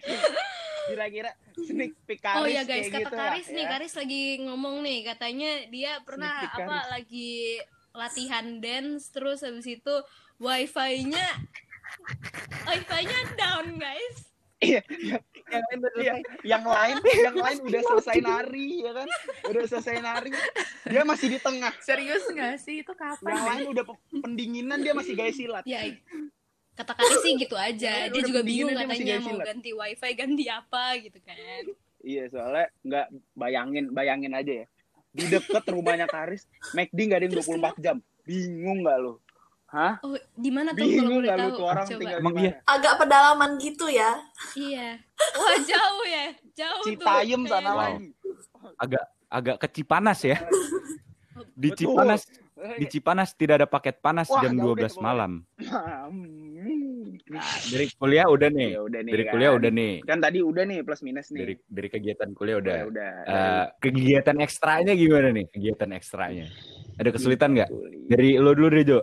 Kira-kira 0.85 1.31
sneak 1.57 1.93
peek 2.05 2.21
oh 2.25 2.45
Karis 2.45 2.55
ya 2.55 2.63
guys. 2.65 2.89
Kata 2.91 2.99
gitu 3.01 3.15
lah, 3.15 3.21
Karis 3.33 3.49
nih 3.49 3.65
ya. 3.65 3.71
Karis 3.73 3.95
lagi 3.97 4.23
ngomong 4.45 4.77
nih. 4.85 4.99
Katanya 5.07 5.51
dia 5.71 5.93
pernah 6.05 6.45
apa 6.45 6.59
Karis. 6.59 6.89
lagi 6.93 7.33
latihan 7.95 8.47
dance 8.59 9.09
terus 9.15 9.47
habis 9.47 9.71
itu 9.71 9.95
wifi-nya 10.43 11.29
wifi-nya 12.67 13.21
down 13.39 13.79
guys 13.79 14.34
Iya, 14.64 14.80
iya, 14.97 15.18
iya. 16.00 16.14
yang 16.40 16.64
lain, 16.64 16.97
yang 17.04 17.37
lain 17.37 17.59
udah 17.68 17.83
selesai 17.92 18.16
nari 18.25 18.80
ya 18.80 18.92
kan, 18.97 19.09
udah 19.52 19.62
selesai 19.68 19.97
nari, 20.00 20.30
dia 20.88 21.02
masih 21.04 21.37
di 21.37 21.38
tengah. 21.38 21.73
Serius 21.85 22.25
nggak 22.33 22.56
sih? 22.56 22.80
Itu 22.80 22.97
kapan? 22.97 23.28
Yang 23.28 23.44
ya? 23.44 23.49
lain 23.52 23.64
udah 23.76 23.85
pendinginan, 24.25 24.78
dia 24.80 24.92
masih 24.97 25.12
gaya 25.12 25.33
silat. 25.37 25.64
ya 25.68 25.85
kata 26.75 26.90
Karis 26.90 27.23
sih 27.23 27.38
gitu 27.38 27.54
aja 27.54 28.11
Ya, 28.11 28.11
dia 28.11 28.18
udah 28.18 28.26
juga 28.26 28.40
bingung 28.42 28.75
katanya 28.75 29.23
mau 29.23 29.38
ganti 29.38 29.71
wifi 29.71 30.11
ganti 30.18 30.44
apa 30.50 30.99
gitu 30.99 31.23
kan 31.23 31.71
Iya, 32.04 32.28
soalnya 32.28 32.68
nggak 32.85 33.06
bayangin, 33.33 33.85
bayangin 33.97 34.37
aja 34.37 34.52
ya. 34.61 34.66
Di 35.09 35.25
deket 35.25 35.64
rumahnya 35.73 36.04
Karis, 36.04 36.44
McD 36.76 36.99
nggak 37.00 37.18
ada 37.18 37.25
yang 37.25 37.37
24 37.40 37.80
jam. 37.80 37.97
Bingung 38.28 38.85
nggak 38.85 38.99
lo? 39.00 39.24
Hah? 39.75 39.99
oh 40.07 40.14
di 40.38 40.50
mana 40.54 40.71
tuh 40.71 40.87
kalau 40.87 40.95
Bingung 40.95 41.19
boleh 41.19 41.28
nggak 41.28 41.38
lu 41.38 41.43
tahu 41.43 41.59
tuh 41.59 41.66
orang 41.66 41.85
coba 41.85 41.99
tinggal 41.99 42.21
Emang 42.23 42.35
di 42.35 42.43
iya? 42.47 42.52
Agak 42.62 42.95
pedalaman 43.02 43.50
gitu 43.59 43.87
ya. 43.90 44.11
iya 44.54 44.88
wah 45.35 45.57
jauh 45.59 46.04
ya 46.07 46.25
jauh 46.54 46.83
tuh 46.87 46.90
Citayam 46.95 47.43
sana 47.50 47.59
kayaknya. 47.59 47.75
Wow. 47.75 47.83
lagi. 47.83 48.07
Agak 48.78 49.04
agak 49.26 49.57
ke 49.59 49.66
Cipanas 49.75 50.21
ya. 50.23 50.38
Di 51.59 51.71
Betul. 51.75 51.78
Cipanas 51.90 52.23
di 52.54 52.87
Cipanas 52.87 53.31
tidak 53.35 53.54
ada 53.62 53.69
paket 53.69 53.99
panas 53.99 54.31
Wah, 54.31 54.40
jam 54.47 54.54
jauh 54.54 54.78
deh 54.78 54.87
12 54.87 54.95
pokoknya. 54.95 55.02
malam. 55.02 55.33
Hmm. 55.59 57.19
Nah, 57.25 57.45
dari 57.69 57.87
kuliah 57.99 58.26
udah 58.31 58.49
nih. 58.49 58.71
Ya 58.78 58.81
udah 58.85 59.00
nih. 59.02 59.12
Dari 59.12 59.25
kan. 59.25 59.33
kuliah 59.35 59.50
udah 59.57 59.71
nih. 59.75 59.95
Kan 60.07 60.19
tadi 60.23 60.38
udah 60.40 60.62
nih 60.64 60.78
plus 60.87 61.02
minus 61.02 61.28
nih. 61.35 61.40
Dari 61.40 61.54
dari 61.66 61.88
kegiatan 61.90 62.31
kuliah 62.33 62.57
udah. 62.62 62.76
Ya 62.76 62.85
udah. 62.87 63.12
Eh, 63.26 63.64
kegiatan 63.83 64.37
ekstranya 64.40 64.93
gimana 64.95 65.28
nih? 65.35 65.47
Kegiatan 65.50 65.90
ekstranya. 65.99 66.47
Ada 67.00 67.11
kesulitan 67.11 67.59
nggak? 67.59 67.69
Kuliah. 67.69 68.07
Dari 68.07 68.31
lo 68.38 68.50
dulu 68.54 68.69
deh, 68.71 68.85
Jo. 68.87 68.99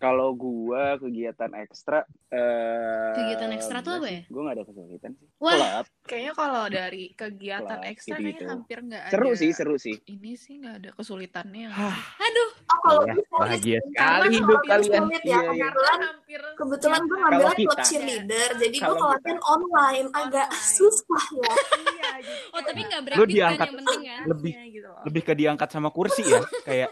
Kalau 0.00 0.32
gua 0.32 0.96
kegiatan 0.96 1.52
ekstra 1.54 2.02
eh 2.26 3.12
Kegiatan 3.12 3.52
ekstra 3.52 3.78
tuh 3.78 4.00
apa 4.00 4.08
ya? 4.08 4.20
Gua 4.26 4.48
gak 4.48 4.56
ada 4.56 4.64
kesulitan 4.64 5.12
sih. 5.12 5.28
Wah. 5.36 5.84
Kayaknya 6.02 6.32
kalau 6.32 6.64
dari 6.66 7.04
kegiatan 7.12 7.80
ekstra 7.84 8.16
kayaknya 8.16 8.48
hampir 8.48 8.78
nggak 8.80 9.02
ada. 9.04 9.12
seru 9.12 9.30
sih, 9.34 9.50
seru 9.52 9.76
sih. 9.76 10.00
Ini 10.02 10.32
sih 10.34 10.58
nggak 10.58 10.74
ada 10.74 10.90
kesulitannya. 10.92 11.68
aduh 11.70 12.50
Oh, 12.70 12.78
kalau 12.80 13.02
Ya, 13.02 13.14
bahagia 13.30 13.78
sih, 13.78 13.90
sekali 13.90 14.26
hidup 14.32 14.60
kalian. 14.62 15.02
sulit 15.02 15.22
ya, 15.22 15.36
Iya, 15.36 15.38
iya. 15.42 15.66
kebetulan 15.66 15.98
hampir 16.00 16.40
kebetulan 16.54 17.00
gue 17.02 17.16
ngambilnya 17.18 17.50
Kalau 17.50 17.66
klub 17.66 17.78
cheerleader, 17.82 18.48
jadi 18.56 18.76
gue 18.78 18.96
latihan 18.96 19.40
online 19.44 20.06
agak 20.12 20.48
Online. 20.48 20.70
susah 20.70 21.24
ya. 21.34 21.52
Iya, 21.90 22.08
jadi 22.20 22.40
oh 22.54 22.60
tapi 22.62 22.80
nggak 22.80 23.00
Lu 23.00 23.06
breakbeat 23.06 23.26
kan 23.26 23.58
yang 23.60 23.74
penting 23.76 24.00
kan 24.06 24.22
lebih 24.24 24.52
iya 24.54 24.62
gitu 24.70 24.88
loh. 24.88 25.02
lebih 25.02 25.22
ke 25.22 25.32
diangkat 25.34 25.68
sama 25.68 25.88
kursi 25.90 26.22
ya, 26.24 26.40
kayak 26.62 26.88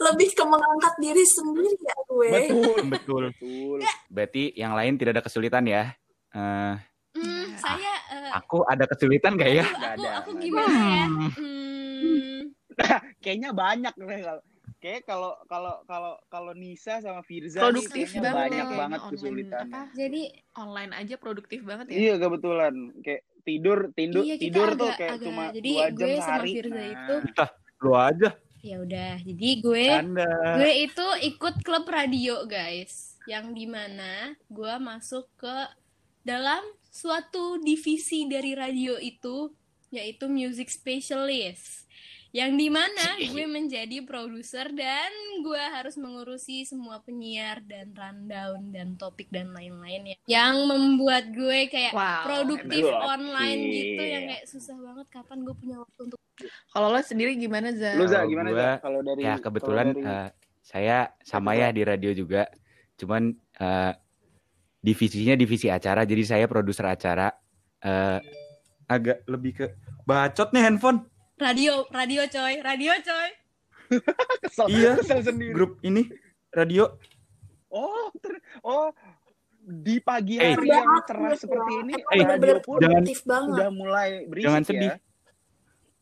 Lebih 0.00 0.28
ke 0.32 0.44
mengangkat 0.44 0.94
diri 0.96 1.24
sendiri 1.26 1.76
ya 1.78 1.96
gue. 2.02 2.28
Betul. 2.30 2.76
betul. 2.94 3.22
Betul. 3.30 3.78
Berarti 4.08 4.42
yang 4.54 4.72
lain 4.72 4.96
tidak 4.96 5.12
ada 5.14 5.24
kesulitan 5.24 5.64
ya. 5.64 5.92
Eh, 6.30 6.76
Hmm, 7.10 7.58
saya 7.58 7.90
eh, 8.14 8.30
aku 8.30 8.62
ada 8.64 8.86
kesulitan 8.86 9.34
gak 9.34 9.50
ya? 9.50 9.66
Aku 9.66 9.82
ada, 9.82 10.08
aku 10.22 10.28
nggak 10.30 10.46
gimana 10.46 10.78
ya 10.78 11.06
Hmm. 11.10 11.30
hmm, 11.34 12.40
Kayaknya 13.22 13.50
banyak 13.50 13.94
nih 13.98 14.22
kalau 14.22 14.42
kayak 14.78 15.02
kalau 15.04 15.32
kalau 15.44 15.74
kalau 15.84 16.14
kalau 16.30 16.52
Nisa 16.54 17.02
sama 17.02 17.20
Firza 17.20 17.60
produktif 17.60 18.14
banget 18.14 18.30
banyak 18.30 18.62
kayaknya 18.62 18.78
banget 18.78 19.00
apa, 19.50 19.80
jadi 19.92 20.22
online 20.54 20.92
aja 20.94 21.14
produktif 21.18 21.60
banget 21.66 21.86
ya 21.90 21.96
Iya 21.98 22.14
kebetulan 22.16 22.74
kayak 23.02 23.22
tidur 23.42 23.78
tidur 23.92 24.22
Iya, 24.22 24.36
tidur 24.38 24.68
tuh 24.70 24.86
agak- 24.86 24.96
kayak 24.96 25.10
agak- 25.10 25.24
cuma 25.26 25.42
jadi 25.50 25.66
dua 25.68 25.84
jam 25.90 26.06
gue 26.08 26.22
sama. 26.22 26.44
Firza 26.46 26.78
Nah, 26.78 26.94
itu 26.94 27.16
Lu 27.80 27.92
aja. 27.92 28.28
Ya 28.60 28.76
udah 28.80 29.24
jadi 29.24 29.50
gue 29.64 29.88
Anda. 29.88 30.60
gue 30.60 30.72
itu 30.84 31.06
ikut 31.32 31.64
klub 31.64 31.88
radio 31.88 32.44
guys 32.44 33.16
yang 33.24 33.56
di 33.56 33.64
mana 33.64 34.36
gue 34.52 34.74
masuk 34.80 35.28
ke 35.40 35.56
dalam 36.20 36.60
suatu 36.92 37.56
divisi 37.60 38.28
dari 38.28 38.52
radio 38.52 39.00
itu 39.00 39.48
yaitu 39.90 40.30
music 40.30 40.70
specialist 40.70 41.89
yang 42.30 42.54
di 42.54 42.70
mana 42.70 43.04
gue 43.30 43.44
menjadi 43.44 44.06
produser 44.06 44.70
dan 44.70 45.10
gue 45.42 45.62
harus 45.74 45.98
mengurusi 45.98 46.62
semua 46.62 47.02
penyiar 47.02 47.58
dan 47.66 47.90
rundown 47.90 48.70
dan 48.70 48.94
topik 48.94 49.26
dan 49.28 49.50
lain-lain 49.50 50.14
ya 50.14 50.16
yang 50.30 50.64
membuat 50.64 51.26
gue 51.28 51.66
kayak 51.66 51.90
Wow, 51.90 52.22
produktif 52.22 52.86
online 52.86 53.60
gitu 53.66 54.02
yang 54.02 54.24
kayak 54.30 54.44
susah 54.46 54.78
banget 54.78 55.06
kapan 55.10 55.42
gue 55.42 55.54
punya 55.54 55.76
waktu 55.78 56.00
untuk 56.06 56.20
kalau 56.70 56.88
lo 56.88 57.00
sendiri 57.02 57.36
gimana 57.36 57.68
Za 57.74 58.00
Kalau 58.00 58.24
gimana 58.24 58.50
Za? 58.54 58.70
Kalau 58.80 59.00
dari 59.04 59.20
Ya 59.20 59.34
kebetulan 59.36 59.92
dari- 59.92 60.06
eh, 60.06 60.28
saya 60.62 60.98
sama 61.20 61.52
ya 61.52 61.68
di 61.68 61.82
radio 61.82 62.14
juga. 62.14 62.48
Cuman 62.96 63.28
eh, 63.60 63.92
divisinya 64.80 65.36
divisi 65.36 65.68
acara, 65.68 66.08
jadi 66.08 66.22
saya 66.24 66.46
produser 66.48 66.88
acara. 66.88 67.28
Eh, 67.76 68.18
agak 68.88 69.28
lebih 69.28 69.52
ke 69.52 69.66
bacot 70.02 70.48
nih 70.50 70.64
handphone. 70.64 71.09
Radio 71.40 71.88
radio 71.88 72.22
coy 72.26 72.54
radio 72.60 72.92
coy 73.00 73.28
kesel, 74.46 74.66
Iya. 74.70 74.92
kesel 75.02 75.20
sendiri. 75.24 75.50
Grup 75.50 75.80
ini 75.82 76.06
radio. 76.52 76.94
Oh, 77.66 78.10
ter- 78.18 78.38
oh 78.60 78.94
di 79.60 79.98
pagi 79.98 80.38
Eh. 80.38 80.54
hari 80.54 80.66
Udah 80.66 80.78
yang 80.78 81.02
cerah 81.04 81.30
ya. 81.30 81.38
seperti 81.38 81.72
ini 81.82 81.94
Eh, 81.98 82.22
radio 82.22 82.56
pun 82.60 82.78
jangan- 82.78 83.04
banget. 83.24 83.54
udah 83.54 83.70
mulai 83.70 84.08
berisik 84.26 84.44
Jangan 84.46 84.62
ya. 84.62 84.68
sedih. 84.68 84.90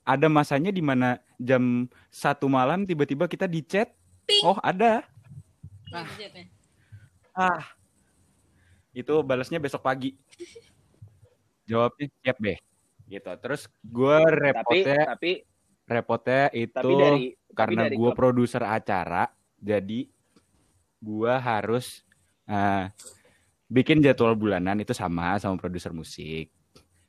Ada 0.04 0.26
masanya 0.26 0.70
di 0.72 0.80
mana 0.80 1.08
jam 1.36 1.84
satu 2.08 2.48
malam 2.48 2.84
tiba-tiba 2.84 3.24
kita 3.24 3.44
di 3.44 3.60
chat. 3.60 3.92
Ping. 4.24 4.44
Oh 4.44 4.56
ada. 4.60 5.04
Budgetnya. 5.88 6.44
Ah, 7.32 7.64
itu 8.90 9.14
balasnya 9.22 9.56
besok 9.56 9.80
pagi. 9.80 10.12
Jawabnya 11.68 12.08
siap 12.20 12.36
deh. 12.36 12.56
Gitu. 13.08 13.32
Terus 13.40 13.64
gue 13.80 14.18
Tapi 14.20 14.36
repotnya 14.36 15.00
tapi 15.16 15.32
repotnya 15.88 16.44
itu 16.52 16.76
tapi 16.76 16.94
dari 16.94 17.24
tapi 17.32 17.56
karena 17.56 17.82
gue 17.88 18.10
produser 18.12 18.62
acara, 18.62 19.32
jadi 19.56 20.04
gue 21.00 21.34
harus 21.40 22.04
eh, 22.44 22.92
bikin 23.66 24.04
jadwal 24.04 24.36
bulanan 24.36 24.78
itu 24.78 24.92
sama 24.92 25.40
sama 25.40 25.56
produser 25.56 25.90
musik. 25.96 26.52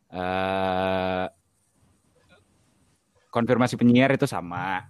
eh 0.09 1.27
konfirmasi 3.29 3.77
penyiar 3.77 4.09
itu 4.17 4.25
sama. 4.25 4.89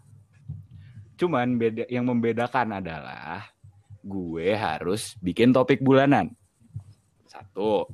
Cuman 1.19 1.59
beda 1.59 1.83
yang 1.91 2.07
membedakan 2.07 2.79
adalah 2.79 3.51
gue 3.99 4.55
harus 4.55 5.19
bikin 5.19 5.51
topik 5.51 5.83
bulanan. 5.83 6.31
Satu. 7.27 7.85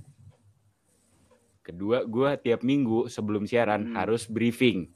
Kedua, 1.65 2.05
gue 2.05 2.29
tiap 2.45 2.61
minggu 2.61 3.09
sebelum 3.09 3.49
siaran 3.49 3.89
Hmm. 3.89 3.95
harus 3.97 4.29
briefing 4.29 4.93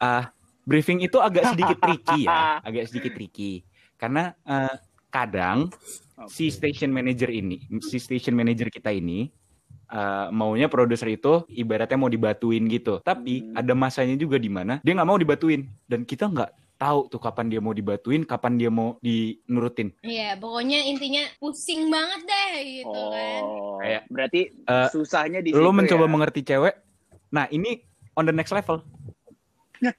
ah 0.00 0.32
briefing 0.64 1.00
itu 1.04 1.16
agak 1.20 1.52
sedikit 1.52 1.76
tricky 1.84 2.28
ya, 2.28 2.60
agak 2.60 2.88
sedikit 2.88 3.12
tricky. 3.16 3.64
Karena 3.96 4.32
eh, 4.44 4.76
kadang 5.08 5.68
si 6.28 6.48
Oke. 6.48 6.56
station 6.56 6.92
manager 6.92 7.28
ini, 7.32 7.64
si 7.80 7.96
station 8.00 8.36
manager 8.36 8.68
kita 8.72 8.92
ini 8.92 9.28
eh, 9.92 10.26
maunya 10.32 10.68
produser 10.68 11.08
itu 11.12 11.44
ibaratnya 11.52 11.96
mau 12.00 12.08
dibatuin 12.12 12.64
gitu. 12.68 13.00
Tapi 13.00 13.44
Hmm. 13.44 13.60
ada 13.60 13.72
masanya 13.76 14.16
juga 14.20 14.36
di 14.40 14.48
mana 14.52 14.78
dia 14.84 14.92
nggak 14.96 15.08
mau 15.08 15.20
dibatuin 15.20 15.68
dan 15.88 16.04
kita 16.04 16.28
nggak 16.28 16.50
tahu 16.80 17.06
tuh 17.06 17.20
kapan 17.20 17.46
dia 17.46 17.60
mau 17.60 17.70
dibatuin, 17.70 18.24
kapan 18.24 18.56
dia 18.56 18.72
mau 18.72 18.96
dinurutin. 18.98 19.92
Iya, 20.00 20.34
pokoknya 20.34 20.80
intinya 20.82 21.28
pusing 21.36 21.92
banget 21.92 22.24
deh 22.24 22.50
gitu 22.80 23.00
kan. 23.12 23.42
Oh, 23.44 23.76
Kayak, 23.76 24.02
berarti 24.08 24.40
eh, 24.48 24.88
susahnya 24.88 25.44
di 25.44 25.52
Lo 25.52 25.68
situ 25.68 25.76
mencoba 25.76 26.04
ya. 26.04 26.10
mengerti 26.10 26.40
cewek. 26.42 26.74
Nah, 27.30 27.44
ini 27.48 27.84
on 28.16 28.24
the 28.24 28.32
next 28.32 28.50
level. 28.50 28.80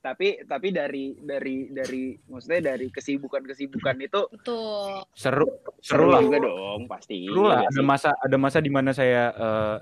tapi 0.00 0.38
tapi 0.46 0.70
dari 0.70 1.18
dari 1.18 1.66
dari 1.68 2.14
maksudnya 2.24 2.72
dari 2.72 2.86
kesibukan-kesibukan 2.88 3.96
itu 3.98 4.20
Betul. 4.30 5.02
Seru, 5.12 5.46
seru 5.82 6.08
lah. 6.08 6.22
juga 6.22 6.38
dong 6.40 6.86
pasti. 6.86 7.26
Seru 7.26 7.44
lah. 7.44 7.66
Ada 7.66 7.82
masa 7.82 8.10
ada 8.14 8.36
masa 8.38 8.58
di 8.58 8.70
mana 8.70 8.94
saya 8.94 9.34
eh, 9.34 9.76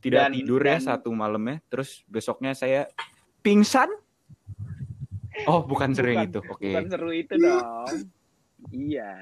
tidak 0.00 0.26
Dan- 0.26 0.34
tidur 0.34 0.60
ya 0.60 0.80
dan- 0.80 0.86
satu 0.96 1.12
malamnya, 1.12 1.62
terus 1.68 2.02
besoknya 2.06 2.50
saya 2.50 2.90
pingsan. 3.40 3.88
Oh, 5.46 5.60
bukan 5.62 5.90
seru 5.90 6.10
Bukan- 6.10 6.26
itu. 6.26 6.40
Oke. 6.44 6.68
Bukan 6.70 6.86
seru 6.86 7.10
itu 7.10 7.34
dong. 7.34 7.86
iya. 8.70 9.12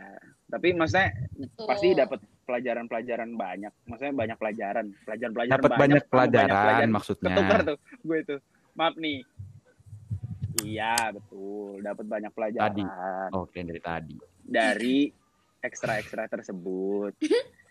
Tapi 0.44 0.68
maksudnya 0.72 1.10
Betul. 1.32 1.66
pasti 1.66 1.88
dapat 1.92 2.20
pelajaran-pelajaran 2.44 3.30
banyak. 3.34 3.72
Maksudnya 3.84 4.14
banyak 4.14 4.36
pelajaran, 4.36 4.86
pelajaran-pelajaran 5.02 5.56
Dapat 5.56 5.72
banyak 5.74 6.02
sama 6.02 6.10
pelajaran 6.10 6.88
maksudnya. 6.90 7.28
Ketukar 7.32 7.60
tuh 7.64 7.76
gue 8.00 8.18
itu. 8.20 8.36
Maaf 8.74 8.94
nih. 8.96 9.18
Iya, 10.62 10.94
betul. 11.10 11.82
Dapat 11.82 12.04
banyak 12.06 12.32
pelajaran 12.32 12.86
Oke, 13.32 13.58
dari 13.60 13.80
tadi. 13.80 14.16
dari 14.40 15.10
ekstra-ekstra 15.60 16.28
tersebut. 16.28 17.16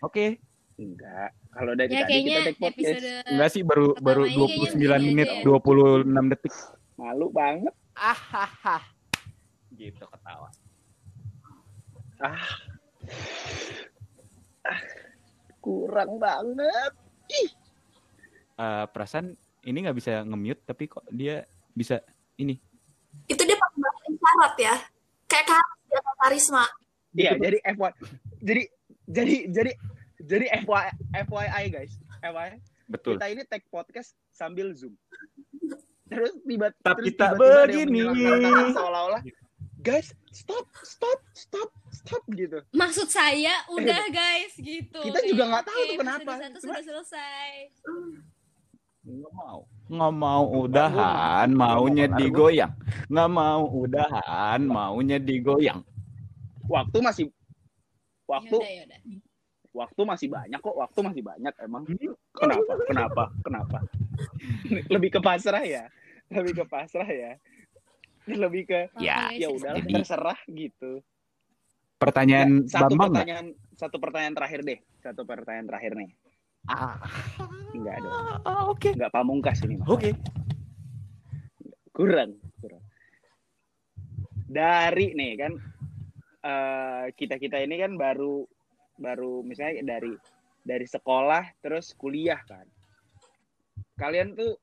Oke. 0.00 0.36
Enggak. 0.74 1.30
Kalau 1.48 1.72
dari 1.72 1.94
Ya 1.94 2.02
tadi 2.02 2.18
kita 2.20 2.40
take 2.44 2.58
podcast 2.58 2.98
Enggak 3.30 3.48
sih 3.48 3.62
baru 3.62 3.94
baru 3.96 4.26
ini 4.26 4.34
kayaknya 4.34 4.58
29 4.58 4.74
begini 4.74 5.06
menit 5.14 5.28
ya. 5.30 5.42
26 5.46 6.26
detik. 6.34 6.54
malu 6.94 7.26
banget. 7.30 7.74
Ahaha. 7.94 8.78
Gitu 9.74 10.02
ketawa. 10.02 10.50
Ah. 12.22 12.46
Ah, 14.64 14.80
Kurang 15.64 16.20
banget. 16.20 16.92
Eh, 18.54 18.84
perasaan 18.94 19.34
ini 19.64 19.78
nggak 19.82 19.96
bisa 19.96 20.22
nge-mute 20.22 20.62
tapi 20.62 20.86
kok 20.86 21.02
dia 21.10 21.42
bisa 21.74 21.98
ini. 22.38 22.60
Itu 23.26 23.42
dia 23.42 23.56
pakai 23.58 23.78
bahasa 23.80 24.04
isyarat 24.10 24.54
ya. 24.60 24.74
Kayak 25.26 25.46
karis, 25.50 25.90
ya, 25.90 26.00
karisma. 26.22 26.64
Iya, 27.14 27.32
jadi 27.38 27.58
FY 27.62 27.90
jadi 28.42 28.62
jadi 29.06 29.34
jadi 29.50 29.72
jadi 30.22 30.46
FY, 30.66 30.84
FYI 31.30 31.64
guys. 31.70 31.92
FYI 32.22 32.58
Betul. 32.90 33.16
kita 33.16 33.26
ini 33.32 33.42
take 33.48 33.66
podcast 33.72 34.12
sambil 34.30 34.74
Zoom. 34.76 34.94
Terus 36.14 36.32
tiba 36.42 36.66
Tapi 36.78 36.98
terus 37.02 37.14
tak 37.14 37.30
tiba-tiba 37.34 37.62
ada 37.64 37.74
yang 37.74 37.90
begini. 37.90 38.72
seolah-olah 38.72 39.22
guys, 39.78 40.08
stop, 40.32 40.64
stop, 40.80 41.20
stop, 41.36 41.68
stop 41.92 42.24
gitu. 42.32 42.56
Maksud 42.72 43.04
saya 43.06 43.52
udah 43.68 44.02
guys 44.16 44.56
gitu. 44.56 44.96
Kita 44.96 45.20
juga 45.22 45.42
nggak 45.52 45.64
tahu 45.68 45.76
Oke, 45.76 45.84
tuh 45.86 45.98
kenapa. 46.00 46.32
satu 46.40 46.58
sudah 46.58 46.80
selesai. 46.80 47.50
Nggak 49.04 49.32
mau. 49.36 49.58
Nggak 49.84 50.14
mau 50.16 50.44
udahan, 50.64 51.48
maunya 51.52 52.06
digoyang. 52.08 52.72
Nggak 53.12 53.30
mau 53.30 53.62
udahan, 53.68 54.60
maunya 54.64 55.20
digoyang. 55.20 55.84
Waktu 56.64 56.98
masih 57.04 57.24
waktu 58.24 58.56
Yaudah, 58.56 58.72
yaudah. 58.88 59.00
waktu 59.68 60.00
masih 60.00 60.28
banyak 60.32 60.60
kok, 60.64 60.76
waktu 60.80 60.98
masih 61.04 61.20
banyak 61.20 61.54
emang. 61.60 61.84
Kenapa? 62.32 62.72
Kenapa? 62.88 63.24
Kenapa? 63.44 63.78
Lebih 64.96 65.12
ke 65.12 65.20
pasrah 65.20 65.60
ya. 65.60 65.92
Lebih 66.34 66.52
ke 66.60 66.64
pasrah 66.66 67.06
ya. 67.06 67.32
Lebih 68.24 68.62
ke 68.64 68.80
Ya, 68.98 69.28
Oke, 69.28 69.36
ya 69.38 69.48
Jadi- 69.78 69.94
terserah 69.94 70.40
gitu. 70.48 71.00
Pertanyaan 71.94 72.64
Nggak, 72.64 72.68
satu 72.68 72.94
Bambang 72.94 73.12
pertanyaan 73.14 73.46
satu 73.74 73.96
pertanyaan 73.96 74.34
terakhir 74.34 74.60
deh. 74.62 74.78
Satu 74.98 75.22
pertanyaan 75.24 75.66
terakhir 75.66 75.92
nih. 75.94 76.10
Ah, 76.64 76.96
Enggak 77.72 77.96
dong. 78.00 78.12
ah, 78.42 78.62
Oke. 78.66 78.90
Enggak 78.92 79.12
pamungkas 79.12 79.60
ini. 79.62 79.76
Mas. 79.78 79.88
Oke. 79.88 80.10
Kurang, 81.90 82.34
kurang. 82.58 82.82
Dari 84.44 85.14
nih 85.14 85.32
kan 85.38 85.52
eh 86.44 87.04
kita-kita 87.16 87.56
ini 87.58 87.80
kan 87.80 87.96
baru 87.96 88.44
baru 88.96 89.40
misalnya 89.40 89.96
dari 89.96 90.12
dari 90.60 90.84
sekolah 90.84 91.60
terus 91.60 91.92
kuliah 91.94 92.40
kan. 92.44 92.66
Kalian 93.94 94.34
tuh 94.34 94.58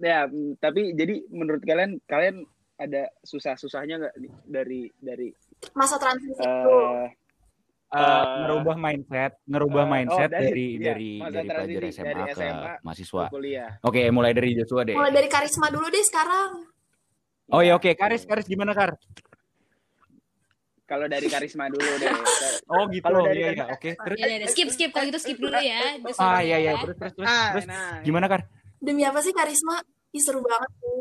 ya 0.00 0.24
tapi 0.56 0.92
jadi 0.92 1.20
menurut 1.28 1.60
kalian 1.60 2.00
kalian 2.04 2.42
ada 2.74 3.06
susah-susahnya 3.20 3.94
nggak 3.98 4.14
dari 4.44 4.88
dari 4.96 5.28
Masa 5.72 5.96
transisi 5.96 6.36
itu. 6.36 6.48
eh 6.74 7.08
Eh, 7.86 8.00
Eh, 8.00 8.24
ngerubah 8.42 8.74
mindset, 8.74 9.38
ngerubah 9.46 9.84
eh, 9.84 9.90
mindset 9.94 10.26
oh, 10.26 10.34
dari- 10.34 10.50
dari 10.50 10.66
iya, 10.74 11.30
dari 11.30 11.46
pelajar 11.46 11.82
SMA, 11.86 12.02
dari 12.02 12.22
ke 12.26 12.34
SMA 12.34 12.72
mahasiswa. 12.82 13.24
kuliah? 13.30 13.70
Oke, 13.80 14.02
mulai 14.10 14.34
dari 14.34 14.50
Joshua 14.52 14.82
deh. 14.82 14.98
Mulai 14.98 15.12
dari 15.14 15.28
karisma 15.30 15.70
dulu 15.70 15.86
deh 15.86 16.02
sekarang. 16.02 16.50
Oh 17.54 17.62
ya 17.62 17.78
oke, 17.78 17.94
Karis, 17.94 18.26
Karis 18.26 18.50
gimana 18.50 18.74
Kar? 18.74 18.98
Kalau 20.84 21.06
dari 21.06 21.28
karisma 21.30 21.70
dulu 21.70 21.86
deh. 21.96 22.10
Oh 22.66 22.88
gitu. 22.90 23.04
Kalau 23.04 23.20
dari 23.22 23.40
iya, 23.40 23.50
iya, 23.54 23.66
oke. 23.70 23.90
Terus 23.94 24.16
Ya, 24.18 24.26
ya, 24.32 24.46
skip 24.48 24.68
skip 24.68 24.90
kalau 24.90 25.04
gitu 25.06 25.20
skip 25.20 25.38
dulu 25.38 25.54
ya. 25.54 25.94
Just 26.00 26.18
Ah 26.18 26.40
iya 26.40 26.56
iya, 26.58 26.72
ya. 26.72 26.82
terus 26.82 26.96
terus 26.98 27.12
terus. 27.14 27.28
Ah, 27.28 27.48
terus 27.54 27.66
nah, 27.68 28.00
gimana 28.02 28.26
Kar? 28.26 28.42
Demi 28.84 29.02
apa 29.02 29.20
sih 29.20 29.32
karisma? 29.32 29.80
Ih, 30.12 30.20
seru 30.20 30.44
banget 30.44 30.70
sih. 30.76 31.00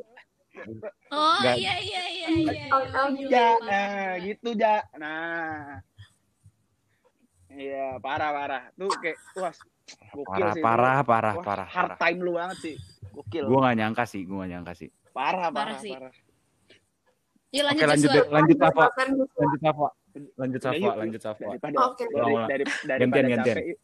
Oh 1.12 1.36
Nggak- 1.38 1.58
iya 1.58 1.74
iya 1.78 2.04
iya 2.08 2.28
iya. 2.32 2.64
Oh, 2.70 2.80
oh, 2.80 3.08
Ya, 3.20 3.48
nah 3.60 3.88
gitu 4.18 4.50
ja. 4.56 4.80
Nah. 4.96 5.84
Iya, 7.50 8.00
parah 8.00 8.32
parah. 8.32 8.64
Tuh 8.74 8.90
kayak 8.98 9.18
wah 9.36 9.54
gokil 10.10 10.26
Parah 10.26 10.54
sih. 10.54 10.64
parah 10.64 10.98
parah 11.04 11.34
Wah, 11.36 11.44
parah 11.44 11.68
Hard 11.68 11.92
parah. 11.92 11.98
time 12.00 12.20
lu 12.20 12.32
banget 12.34 12.58
sih. 12.60 12.76
Gokil. 13.12 13.44
Gua 13.46 13.60
nggak 13.62 13.78
nyangka 13.78 14.04
sih, 14.08 14.22
gua 14.24 14.36
nggak 14.42 14.52
nyangka 14.56 14.74
sih. 14.74 14.90
Parah 15.12 15.50
Parah 15.50 15.54
parah 15.54 15.78
sih. 15.78 15.92
parah. 15.92 16.14
Yuk 17.54 17.62
Oke 17.62 17.70
lanjut 17.70 17.86
lanjut 17.86 18.10
deh, 18.10 18.26
lanjut 18.28 18.58
Safa, 18.58 18.82
Bahkan 18.90 19.08
gitu. 19.14 19.34
lanjut 19.38 19.62
Safa, 19.62 19.88
lanjut 20.34 20.34
Udah, 20.58 20.62
Safa, 20.66 20.82
yuk, 20.82 20.94
lanjut 20.98 21.14
yuk. 21.14 21.22
Safa. 21.22 21.44
Daripada 21.46 21.78
Oke. 21.86 22.04
dari, 22.04 22.14
Ulang, 22.18 22.32
ulang. 22.34 22.50
dari, 22.50 22.64
daripada 22.66 22.98
Gantian, 22.98 23.26
gantian. 23.30 23.54
capek. 23.54 23.66
yuk. 23.70 23.80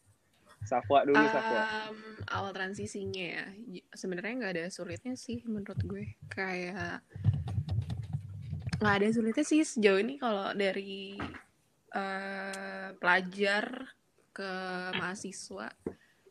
Safwa 0.63 1.05
dulu 1.07 1.19
Safwa. 1.29 1.61
Um, 1.89 1.97
awal 2.29 2.51
transisinya 2.51 3.25
ya. 3.25 3.45
Sebenarnya 3.95 4.33
nggak 4.39 4.53
ada 4.55 4.65
sulitnya 4.71 5.13
sih 5.15 5.41
menurut 5.47 5.79
gue. 5.83 6.05
Kayak 6.29 7.03
nggak 8.79 8.95
ada 9.03 9.07
sulitnya 9.11 9.45
sih 9.45 9.61
sejauh 9.65 9.99
ini 9.99 10.15
kalau 10.15 10.55
dari 10.55 11.19
eh, 11.95 12.89
pelajar 12.95 13.95
ke 14.31 14.51
mahasiswa. 14.95 15.67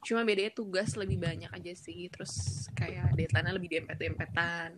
Cuma 0.06 0.22
bedanya 0.22 0.54
tugas 0.54 0.94
lebih 0.94 1.18
banyak 1.20 1.50
aja 1.52 1.72
sih. 1.74 2.08
Terus 2.08 2.66
kayak 2.72 3.12
deadline 3.18 3.56
lebih 3.56 3.82
dempet-dempetan 3.82 4.72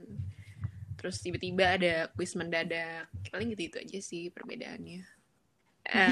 terus 1.00 1.16
tiba-tiba 1.24 1.80
ada 1.80 1.94
kuis 2.12 2.36
mendadak. 2.36 3.08
Paling 3.32 3.56
gitu 3.56 3.72
itu 3.72 3.76
aja 3.80 3.98
sih 4.04 4.28
perbedaannya 4.28 5.19
Eh, 5.90 6.10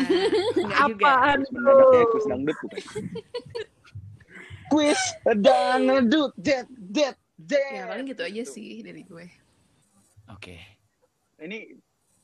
juga 0.58 0.74
Apaan 0.90 1.38
Kuis 1.38 1.50
mendadak 1.52 1.86
ya, 1.86 1.94
tuh? 1.94 2.06
kuis 2.10 2.24
dangdut 2.26 2.56
bukan? 2.58 2.82
Kuis 4.68 5.02
dangdut, 5.24 6.32
jet, 6.36 6.66
jet, 6.68 7.16
jet. 7.38 7.66
ya 7.72 7.84
paling 7.86 8.06
gitu 8.06 8.22
aja 8.22 8.42
sih 8.44 8.82
dari 8.82 9.02
gue 9.02 9.26
Oke. 10.28 10.60
Ini 11.38 11.78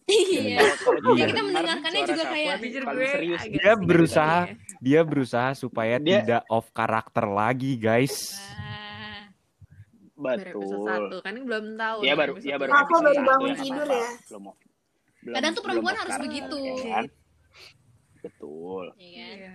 Iya. 0.04 0.60
Iya. 0.60 0.60
dengar 1.00 1.26
kita 1.26 1.42
mendengarkannya 1.42 2.00
juga 2.04 2.24
kayak- 2.26 2.60
gue 2.60 3.06
serius. 3.08 3.40
Dia 3.48 3.72
berusaha. 3.74 4.40
Dia 4.78 5.00
berusaha 5.00 5.50
supaya 5.54 5.96
Dia- 5.96 6.20
tidak 6.20 6.42
off 6.46 6.68
karakter 6.70 7.24
lagi, 7.24 7.72
guys. 7.74 8.36
Ah, 8.52 9.32
baru 10.14 10.44
episode 10.44 10.60
Betul. 10.76 10.84
satu 10.84 11.16
kan 11.20 11.32
ini 11.32 11.42
belum 11.42 11.64
tahu 11.74 11.98
Iya 12.02 12.14
baru, 12.14 12.32
iya 12.36 12.56
baru. 12.58 12.70
Aku 12.76 12.92
baru 13.00 13.20
bangun 13.24 13.52
tidur 13.56 13.88
ya. 13.88 14.08
Belum 14.28 14.42
mau. 14.42 14.54
belum- 15.16 15.34
Kadang 15.34 15.50
tuh 15.54 15.62
perempuan 15.64 15.94
harus 15.96 16.16
begitu. 16.20 16.56
ya 16.60 16.74
kan? 16.92 17.04
Betul. 18.18 18.90
iya 18.96 19.28
kan? 19.30 19.36
Iya. 19.36 19.54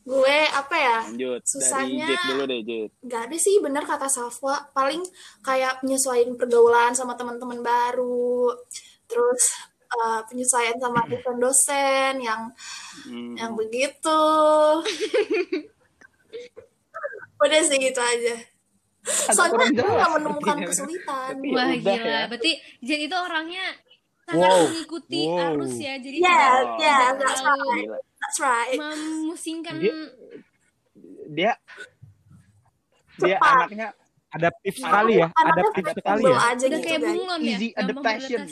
Gue 0.00 0.36
apa 0.48 0.74
ya? 0.74 0.96
Lanjut 1.04 1.40
Susahnya- 1.44 2.08
dari 2.08 2.16
dulu 2.26 2.42
deh. 2.44 2.60
Gak 3.02 3.22
ada 3.28 3.36
sih 3.36 3.60
bener 3.60 3.84
kata 3.84 4.06
Safwa. 4.06 4.56
Paling 4.70 5.00
kayak 5.40 5.80
penyesuaian 5.80 6.34
pergaulan 6.34 6.90
sama 6.90 7.14
teman-teman 7.14 7.60
baru. 7.60 8.48
Terus 9.04 9.42
eh, 9.90 10.20
penyesuaian 10.24 10.76
sama 10.76 11.04
dosen-dosen 11.04 12.16
yang 12.24 12.48
Hmm. 13.04 13.36
yang 13.36 13.52
begitu. 13.52 14.20
Udah 17.40 17.60
sih 17.60 17.76
gitu 17.76 17.98
aja. 17.98 18.34
Agak 19.00 19.32
Soalnya 19.32 19.80
aku 19.80 19.90
nggak 19.90 20.12
menemukan 20.14 20.56
sepertinya. 20.60 20.68
kesulitan. 20.68 21.32
Ya 21.40 21.52
Wah 21.56 21.68
gila, 21.72 21.92
ya. 21.96 22.20
berarti 22.28 22.50
Jen 22.80 23.00
itu 23.00 23.16
orangnya 23.16 23.64
sangat 24.30 24.46
Wow. 24.46 24.62
mengikuti 24.70 25.20
Wow. 25.26 25.42
arus 25.50 25.74
ya, 25.82 25.94
jadi 25.98 26.16
Yeah, 26.22 26.38
tidak, 26.38 26.78
yeah, 26.78 27.08
that's 27.18 27.42
right. 27.42 27.88
That's 28.20 28.38
right. 28.38 28.78
memusingkan. 28.78 29.72
Dia 29.76 29.94
dia 31.30 31.52
dia 33.18 33.36
anaknya 33.42 33.88
Adaptif 34.30 34.78
Nah, 34.78 34.86
sekali 34.86 35.12
ya, 35.18 35.26
adaptif 35.34 35.84
sekali 35.90 36.22
ya. 36.22 36.38
aja 36.38 36.64
Udah 36.70 36.78
gitu 36.78 36.86
kayak 36.86 37.02
bunglon 37.02 37.40
ya, 37.42 37.50
easy 37.50 37.68
gampang 37.74 38.14
adaptation. 38.14 38.46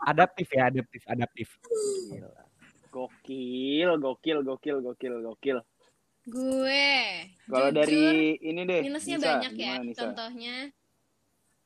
Adaptif 0.00 0.48
ya, 0.48 0.62
adaptif, 0.72 1.02
adaptif. 1.04 1.48
Gila. 2.08 2.44
Gokil, 2.88 3.90
gokil, 4.00 4.38
gokil, 4.40 4.76
gokil, 4.80 5.14
gokil. 5.28 5.58
Gue, 6.24 7.28
Kalau 7.44 7.68
dari 7.68 8.32
ini 8.40 8.64
deh, 8.64 8.80
minusnya 8.80 9.20
Nisa, 9.20 9.28
banyak 9.28 9.52
ya. 9.60 9.72
Nisa? 9.84 10.00
Contohnya, 10.08 10.72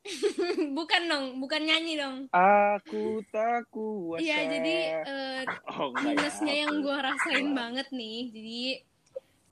bukan 0.78 1.02
dong, 1.08 1.26
bukan 1.42 1.61
nyanyi 1.64 2.00
dong. 2.00 2.16
Aku 2.32 3.20
tak 3.28 3.68
kuasa. 3.68 4.22
Iya, 4.22 4.38
jadi 4.58 4.76
eh, 5.04 5.42
oh, 5.68 5.92
ya, 5.92 6.14
minusnya 6.14 6.54
yang 6.66 6.80
gue 6.80 6.96
rasain 6.96 7.48
banget 7.52 7.88
nih 7.92 8.18
jadi 8.32 8.61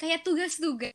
kayak 0.00 0.20
tugas-tugas. 0.24 0.94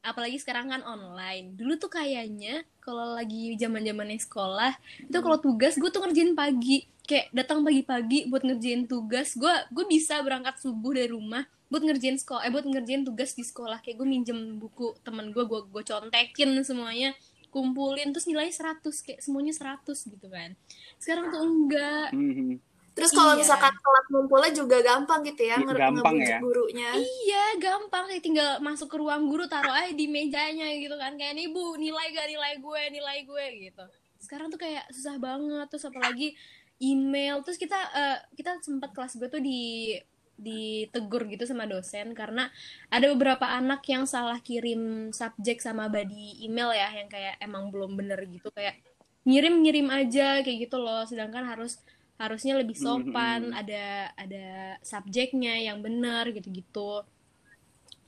Apalagi 0.00 0.40
sekarang 0.40 0.72
kan 0.72 0.80
online. 0.80 1.52
Dulu 1.60 1.76
tuh 1.76 1.92
kayaknya 1.92 2.64
kalau 2.80 3.12
lagi 3.12 3.52
zaman 3.60 3.84
zamannya 3.84 4.16
sekolah 4.16 4.72
itu 5.04 5.18
kalau 5.20 5.36
tugas 5.36 5.76
gue 5.76 5.90
tuh 5.92 6.00
ngerjain 6.00 6.32
pagi. 6.32 6.88
Kayak 7.04 7.26
datang 7.34 7.66
pagi-pagi 7.66 8.30
buat 8.30 8.46
ngerjain 8.46 8.88
tugas. 8.88 9.36
Gue 9.36 9.52
gue 9.68 9.84
bisa 9.84 10.22
berangkat 10.24 10.56
subuh 10.62 10.96
dari 10.96 11.10
rumah 11.12 11.44
buat 11.70 11.86
ngerjain 11.86 12.18
sekolah 12.18 12.42
eh 12.48 12.50
buat 12.50 12.64
ngerjain 12.64 13.04
tugas 13.04 13.36
di 13.36 13.44
sekolah. 13.44 13.84
Kayak 13.84 14.00
gue 14.00 14.08
minjem 14.08 14.56
buku 14.56 14.96
temen 15.04 15.36
gue 15.36 15.44
gue 15.44 15.60
gue 15.68 15.82
contekin 15.84 16.56
semuanya 16.64 17.12
kumpulin 17.50 18.10
terus 18.10 18.24
nilainya 18.24 18.54
100 18.54 18.82
kayak 19.02 19.20
semuanya 19.20 19.52
100 19.52 19.84
gitu 20.06 20.26
kan 20.26 20.54
sekarang 20.96 21.28
tuh 21.28 21.40
enggak 21.40 22.08
Mhm. 22.10 22.58
Terus 22.90 23.14
kalau 23.14 23.32
Iya. 23.32 23.40
misalkan 23.40 23.70
telat 23.72 24.06
ngumpulnya 24.10 24.50
juga 24.52 24.76
gampang 24.82 25.22
gitu 25.22 25.42
ya, 25.42 25.56
Iya, 25.56 25.62
nge- 25.62 25.78
gampang 25.78 26.16
ya. 26.18 26.36
gurunya. 26.36 26.90
Iya, 26.92 27.44
gampang 27.56 28.04
kayak 28.04 28.20
tinggal 28.20 28.50
masuk 28.58 28.90
ke 28.90 28.98
ruang 28.98 29.24
guru 29.24 29.46
taruh 29.46 29.72
aja 29.72 29.94
di 29.94 30.04
mejanya 30.04 30.66
gitu 30.74 30.98
kan. 30.98 31.14
Kayak 31.14 31.38
nih 31.38 31.48
Bu, 31.48 31.78
nilai 31.78 32.10
gak 32.10 32.28
nilai 32.28 32.58
gue, 32.58 32.82
nilai 32.90 33.18
gue 33.22 33.44
gitu. 33.62 33.84
Sekarang 34.18 34.50
tuh 34.50 34.58
kayak 34.58 34.90
susah 34.90 35.16
banget 35.16 35.70
terus 35.70 35.86
apalagi 35.86 36.34
email. 36.78 37.40
Terus 37.40 37.56
kita 37.56 37.78
eh, 37.94 38.18
kita 38.34 38.58
sempat 38.58 38.90
kelas 38.90 39.16
gue 39.16 39.28
tuh 39.28 39.40
di 39.40 39.94
ditegur 40.40 41.28
gitu 41.28 41.44
sama 41.44 41.68
dosen 41.68 42.16
karena 42.16 42.48
ada 42.88 43.06
beberapa 43.12 43.44
anak 43.44 43.84
yang 43.86 44.08
salah 44.08 44.40
kirim 44.40 45.12
subjek 45.12 45.60
sama 45.60 45.86
body 45.86 46.40
email 46.42 46.72
ya 46.72 46.88
yang 46.96 47.06
kayak 47.06 47.36
emang 47.38 47.68
belum 47.68 47.94
bener 47.94 48.18
gitu 48.26 48.48
kayak 48.50 48.80
ngirim 49.22 49.60
ngirim 49.60 49.88
aja 49.92 50.40
kayak 50.40 50.64
gitu 50.64 50.80
loh 50.80 51.04
sedangkan 51.04 51.44
harus 51.44 51.76
harusnya 52.16 52.56
lebih 52.56 52.76
sopan 52.76 53.52
Mhm. 53.52 53.56
ada 53.56 53.84
ada 54.16 54.48
subjeknya 54.80 55.60
yang 55.60 55.80
benar 55.80 56.28
gitu-gitu 56.32 57.04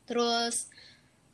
terus 0.05 0.69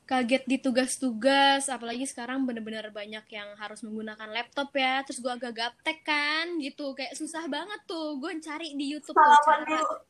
kaget 0.08 0.40
di 0.48 0.56
tugas-tugas 0.56 1.68
apalagi 1.68 2.08
sekarang 2.08 2.48
bener-bener 2.48 2.88
banyak 2.88 3.28
yang 3.28 3.52
harus 3.60 3.84
menggunakan 3.84 4.32
laptop 4.32 4.72
ya 4.72 5.04
terus 5.04 5.20
gua 5.20 5.36
agak 5.36 5.52
gaptek 5.52 6.00
kan 6.00 6.56
gitu 6.64 6.96
kayak 6.96 7.12
susah 7.12 7.44
banget 7.44 7.76
tuh 7.84 8.16
gue 8.16 8.32
cari 8.40 8.72
di 8.72 8.96
YouTube 8.96 9.12
tuh 9.12 9.36
cara 9.44 9.68
dulu. 9.68 10.07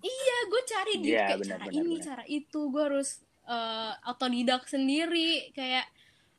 Iya 0.00 0.36
gue 0.46 0.62
cari 0.64 0.94
di 0.98 1.08
Iya, 1.10 1.24
kayak 1.26 1.38
benar, 1.38 1.50
cara 1.50 1.64
benar, 1.66 1.78
ini 1.78 1.94
benar. 1.94 2.04
cara 2.06 2.24
itu 2.26 2.60
gue 2.66 2.82
harus 2.82 3.08
eh, 3.44 3.92
otodidak 4.06 4.62
sendiri 4.64 5.30
kayak 5.50 5.86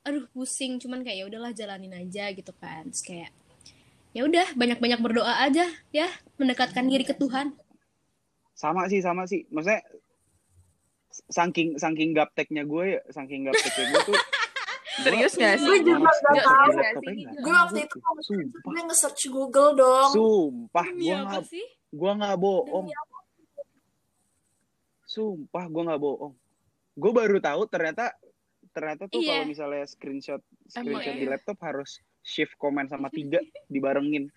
aduh 0.01 0.25
pusing 0.29 0.77
cuman 0.77 1.05
kayak 1.05 1.17
ya 1.21 1.25
udahlah 1.27 1.51
jalanin 1.51 1.93
aja 1.93 2.33
gitu 2.33 2.49
kan 2.53 2.89
Terus 2.89 3.05
kayak 3.05 3.29
ya 4.11 4.25
udah 4.25 4.47
banyak-banyak 4.53 4.99
berdoa 4.99 5.39
aja 5.39 5.63
ya 5.89 6.07
mendekatkan 6.35 6.85
diri 6.85 7.05
ke 7.05 7.13
Tuhan 7.13 7.53
Sama 8.51 8.85
sih, 8.85 9.01
sama 9.01 9.25
sih. 9.25 9.45
Maksudnya 9.49 9.81
saking 11.27 11.75
saking 11.75 12.13
gapteknya 12.13 12.61
gue 12.63 12.97
ya, 12.97 13.01
saking 13.09 13.45
gapteknya 13.45 13.85
gue 13.89 14.01
tuh 14.07 14.17
Serius 15.01 15.33
gak 15.33 15.55
sih? 15.55 15.65
Gue 15.65 15.79
juga 15.81 16.11
sih? 16.11 16.27
nggak 16.27 16.93
Gue 17.39 17.53
waktu 17.55 17.79
itu 17.87 17.97
gue 18.61 18.81
nge-search 18.85 19.23
Google 19.31 19.71
dong. 19.73 20.11
sumpah, 20.11 20.87
gue 20.91 21.15
gue 21.91 22.11
nggak 22.11 22.35
bohong. 22.37 22.85
Sumpah, 25.11 25.67
gue 25.67 25.83
nggak 25.83 25.99
bohong. 25.99 26.33
Gue 26.95 27.11
baru 27.11 27.43
tahu 27.43 27.67
ternyata 27.67 28.15
ternyata 28.71 29.03
tuh 29.11 29.19
Iya. 29.19 29.43
kalau 29.43 29.45
misalnya 29.51 29.83
screenshot 29.83 30.41
screenshot 30.71 31.15
di 31.15 31.27
iya. 31.27 31.31
laptop 31.35 31.59
harus 31.59 31.99
shift 32.23 32.55
command 32.55 32.87
sama 32.87 33.11
tiga 33.11 33.43
dibarengin. 33.73 34.31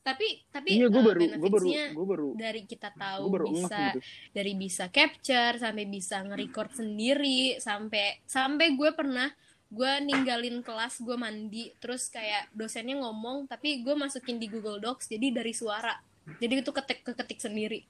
tapi 0.00 0.40
tapi 0.48 0.80
Iya, 0.80 0.88
gue 0.88 0.96
eh, 0.96 1.08
baru 1.12 1.20
gue 1.36 1.50
baru 1.52 1.68
gue 1.92 2.06
baru 2.08 2.28
dari 2.32 2.64
kita 2.64 2.88
tahu 2.96 3.28
baru 3.28 3.52
bisa 3.52 3.92
gitu. 3.92 4.00
dari 4.32 4.52
bisa 4.56 4.88
capture 4.88 5.60
sampai 5.60 5.84
bisa 5.84 6.24
nge-record 6.24 6.72
sendiri 6.72 7.60
sampai 7.60 8.24
sampai 8.24 8.80
gue 8.80 8.90
pernah 8.96 9.28
gue 9.68 9.92
ninggalin 10.00 10.64
kelas 10.64 11.04
gue 11.04 11.20
mandi 11.20 11.76
terus 11.84 12.08
kayak 12.08 12.48
dosennya 12.56 12.96
ngomong 12.96 13.44
tapi 13.44 13.84
gue 13.84 13.92
masukin 13.92 14.40
di 14.40 14.48
Google 14.48 14.80
Docs 14.80 15.12
jadi 15.12 15.36
dari 15.36 15.52
suara 15.52 15.92
jadi 16.40 16.64
itu 16.64 16.72
ketik 16.72 17.04
ketik 17.04 17.36
sendiri 17.36 17.84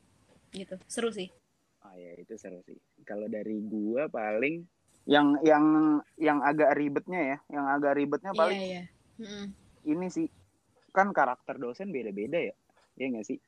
gitu 0.51 0.83
seru 0.91 1.15
sih 1.15 1.31
Oh 1.91 1.99
ya 1.99 2.15
itu 2.15 2.39
seru 2.39 2.63
sih. 2.63 2.79
Kalau 3.03 3.27
dari 3.27 3.59
gue 3.59 4.07
paling 4.07 4.63
yang 5.11 5.35
yang 5.43 5.65
yang 6.15 6.39
agak 6.39 6.79
ribetnya 6.79 7.21
ya, 7.35 7.39
yang 7.51 7.67
agak 7.67 7.99
ribetnya 7.99 8.31
paling 8.31 8.55
iya 8.61 8.67
iya 8.69 8.85
Mm-mm. 9.19 9.45
ini 9.91 10.07
sih 10.07 10.29
kan 10.95 11.11
karakter 11.11 11.59
dosen 11.59 11.91
beda-beda 11.91 12.39
ya, 12.39 12.55
ya 12.95 13.07
nggak 13.11 13.27
sih? 13.27 13.39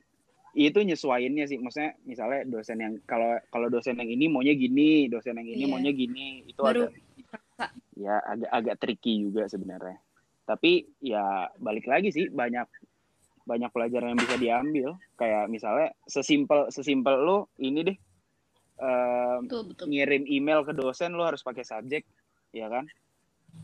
Itu 0.52 0.84
nyesuainnya 0.84 1.48
sih, 1.48 1.56
maksudnya 1.56 1.96
misalnya 2.04 2.44
dosen 2.44 2.76
yang 2.76 2.94
kalau 3.06 3.38
kalau 3.48 3.72
dosen 3.72 3.96
yang 3.96 4.10
ini 4.10 4.26
maunya 4.28 4.52
gini, 4.52 5.06
dosen 5.08 5.38
yang 5.38 5.48
ini 5.48 5.64
Iya. 5.64 5.70
maunya 5.70 5.92
gini, 5.94 6.44
itu 6.44 6.60
Baru 6.60 6.86
agak 6.90 6.98
kerasa. 7.30 7.66
ya 7.96 8.14
agak 8.20 8.50
agak 8.52 8.76
tricky 8.82 9.12
juga 9.30 9.48
sebenarnya. 9.48 9.96
Tapi 10.44 10.84
ya 11.00 11.48
balik 11.56 11.86
lagi 11.86 12.10
sih 12.10 12.26
banyak 12.28 12.66
banyak 13.42 13.70
pelajaran 13.72 14.12
yang 14.12 14.20
bisa 14.20 14.36
diambil. 14.36 14.88
Kayak 15.16 15.48
misalnya 15.48 15.88
sesimpel 16.04 16.68
sesimpel 16.68 17.16
lo 17.22 17.38
ini 17.56 17.80
deh 17.86 17.96
betul 19.46 19.62
betul 19.70 19.86
ngirim 19.88 20.22
email 20.26 20.66
ke 20.66 20.72
dosen 20.74 21.14
lo 21.14 21.22
harus 21.26 21.42
pakai 21.42 21.62
subjek, 21.62 22.02
ya 22.50 22.66
kan? 22.66 22.84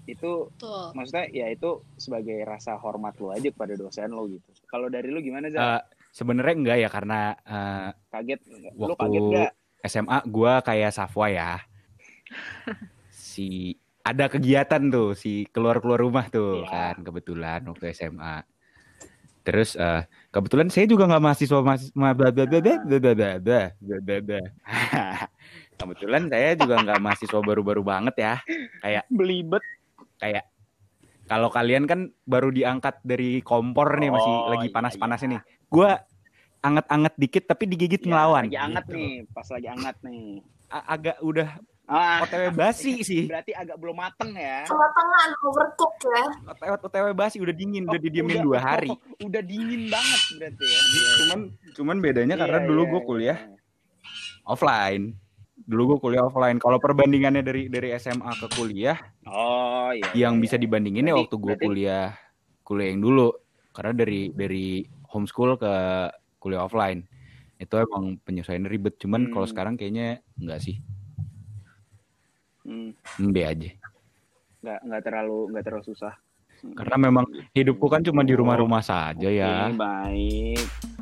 Itu 0.04 0.52
betul 0.54 0.94
maksudnya 0.94 1.26
ya 1.32 1.46
itu 1.50 1.82
sebagai 1.96 2.38
rasa 2.44 2.76
hormat 2.78 3.16
lo 3.20 3.32
aja 3.34 3.48
kepada 3.50 3.74
dosen 3.74 4.12
lo 4.14 4.28
gitu. 4.30 4.46
Kalau 4.68 4.86
dari 4.92 5.08
lo 5.10 5.18
gimana 5.18 5.50
sih? 5.50 5.58
Eh, 5.58 5.82
Sebenarnya 6.08 6.54
enggak 6.56 6.78
ya 6.82 6.88
karena 6.90 7.20
eh, 7.46 7.90
kaget? 8.10 8.40
Lo 8.74 8.94
waktu 8.94 8.96
kaget 8.96 9.24
gak? 9.30 9.52
SMA 9.86 10.18
gua 10.26 10.52
kayak 10.64 10.90
Safwa 10.90 11.26
ya. 11.30 11.62
Si 13.12 13.76
ada 14.02 14.26
kegiatan 14.26 14.82
tuh 14.88 15.12
si 15.12 15.44
keluar-keluar 15.52 16.00
rumah 16.00 16.26
tuh 16.32 16.64
Iya. 16.64 16.96
kan 16.96 16.96
kebetulan 17.04 17.60
waktu 17.68 17.92
SMA. 17.92 18.42
Terus 19.48 19.72
eh, 19.74 20.04
kebetulan 20.28 20.68
saya 20.68 20.84
juga 20.84 21.08
nggak 21.08 21.24
mahasiswa 21.24 21.64
mahasiswa 21.64 21.96
bla 21.96 22.12
bla 22.12 22.28
bla 22.28 22.44
bla 22.44 22.60
bla 22.60 23.00
bla 23.40 23.60
bla 23.80 23.96
bla 24.04 24.16
bla. 24.20 24.40
Kebetulan 25.72 26.28
saya 26.28 26.52
juga 26.52 26.74
nggak 26.84 27.00
mahasiswa 27.00 27.40
baru-baru 27.40 27.80
banget 27.80 28.14
ya. 28.20 28.34
Kayak 28.84 29.04
Belibet. 29.08 29.64
kayak 30.18 30.44
kalau 31.24 31.48
kalian 31.48 31.88
kan 31.88 32.12
baru 32.24 32.52
diangkat 32.52 33.00
dari 33.00 33.40
kompor 33.40 33.96
nih 33.96 34.12
masih 34.12 34.34
Oh, 34.34 34.50
lagi 34.52 34.68
iya, 34.68 34.74
panas-panasnya 34.74 35.26
iya. 35.28 35.32
nih. 35.32 35.40
Gua 35.70 35.90
anget-anget 36.58 37.14
dikit 37.16 37.44
tapi 37.46 37.64
digigit 37.64 38.02
Ya, 38.02 38.08
ngelawan. 38.12 38.44
Lagi 38.52 38.58
anget 38.58 38.84
gitu. 38.84 38.96
nih, 39.00 39.12
pas 39.32 39.46
lagi 39.48 39.68
anget 39.72 39.96
nih. 40.04 40.28
A- 40.68 40.86
agak 40.92 41.16
udah 41.24 41.48
Ah, 41.88 42.20
OTW 42.20 42.52
basi 42.52 43.00
sih. 43.08 43.24
berarti 43.26 43.50
agak 43.50 43.76
belum 43.76 43.96
mateng 43.96 44.30
ya. 44.32 44.62
Tengah-tengah 44.62 45.20
overcook 45.42 45.94
ya. 46.04 46.24
OTW 46.46 46.70
OTW 46.78 47.06
basi 47.12 47.36
udah 47.38 47.50
dingin, 47.50 47.84
udah 47.84 47.96
Oh, 47.96 48.02
didiemin 48.02 48.34
udah- 48.34 48.44
dua 48.44 48.58
hari. 48.60 48.90
oh, 48.90 49.00
udah 49.28 49.40
dingin 49.40 49.88
banget 49.88 50.22
berarti 50.36 50.64
ya. 50.64 50.80
Cuman 51.18 51.40
cuman 51.74 51.96
bedanya 51.98 52.34
karena 52.36 52.58
Iya, 52.58 52.66
dulu 52.66 52.82
iya, 52.82 52.88
gue 52.88 52.94
iya, 52.94 53.08
kuliah 53.08 53.38
iya. 53.42 53.56
offline. 54.44 55.04
Dulu 55.58 55.82
gue 55.86 55.98
kuliah 56.00 56.22
offline. 56.22 56.56
Kalau 56.56 56.78
perbandingannya 56.78 57.40
dari 57.40 57.66
dari 57.66 57.88
SMA 57.94 58.32
ke 58.36 58.46
kuliah, 58.52 58.96
Oh 59.24 59.88
iya. 59.90 60.12
yang 60.14 60.36
iya, 60.36 60.42
bisa 60.42 60.54
iya. 60.54 60.62
dibandingin 60.62 61.02
ya 61.02 61.08
Berarti- 61.10 61.22
waktu 61.24 61.36
gue 61.36 61.46
berarti- 61.50 61.66
kuliah 61.66 62.06
kuliah 62.62 62.88
yang 62.90 63.00
dulu. 63.00 63.28
Karena 63.70 63.92
dari 63.94 64.20
dari 64.30 64.66
homeschool 65.08 65.56
ke 65.56 65.72
kuliah 66.38 66.62
offline 66.62 67.00
itu 67.56 67.74
emang 67.74 68.20
penyesuaian 68.20 68.64
ribet. 68.64 68.98
Cuman 68.98 69.28
kalau 69.28 69.44
Hmm. 69.44 69.52
sekarang 69.52 69.74
kayaknya 69.74 70.20
enggak 70.34 70.60
sih, 70.60 70.78
Hmm, 72.68 72.92
mbe 73.16 73.42
aja. 73.48 73.70
nggak 74.58 74.78
nggak 74.84 75.02
terlalu 75.06 75.38
nggak 75.54 75.64
terlalu 75.64 75.84
susah. 75.88 76.12
Karena 76.76 76.96
memang 77.08 77.24
hidupku 77.54 77.86
kan 77.86 78.02
cuma 78.04 78.26
di 78.26 78.34
rumah-rumah 78.34 78.82
saja 78.82 79.30
ya. 79.30 79.70
Oke, 79.70 79.78
baik. 79.78 80.97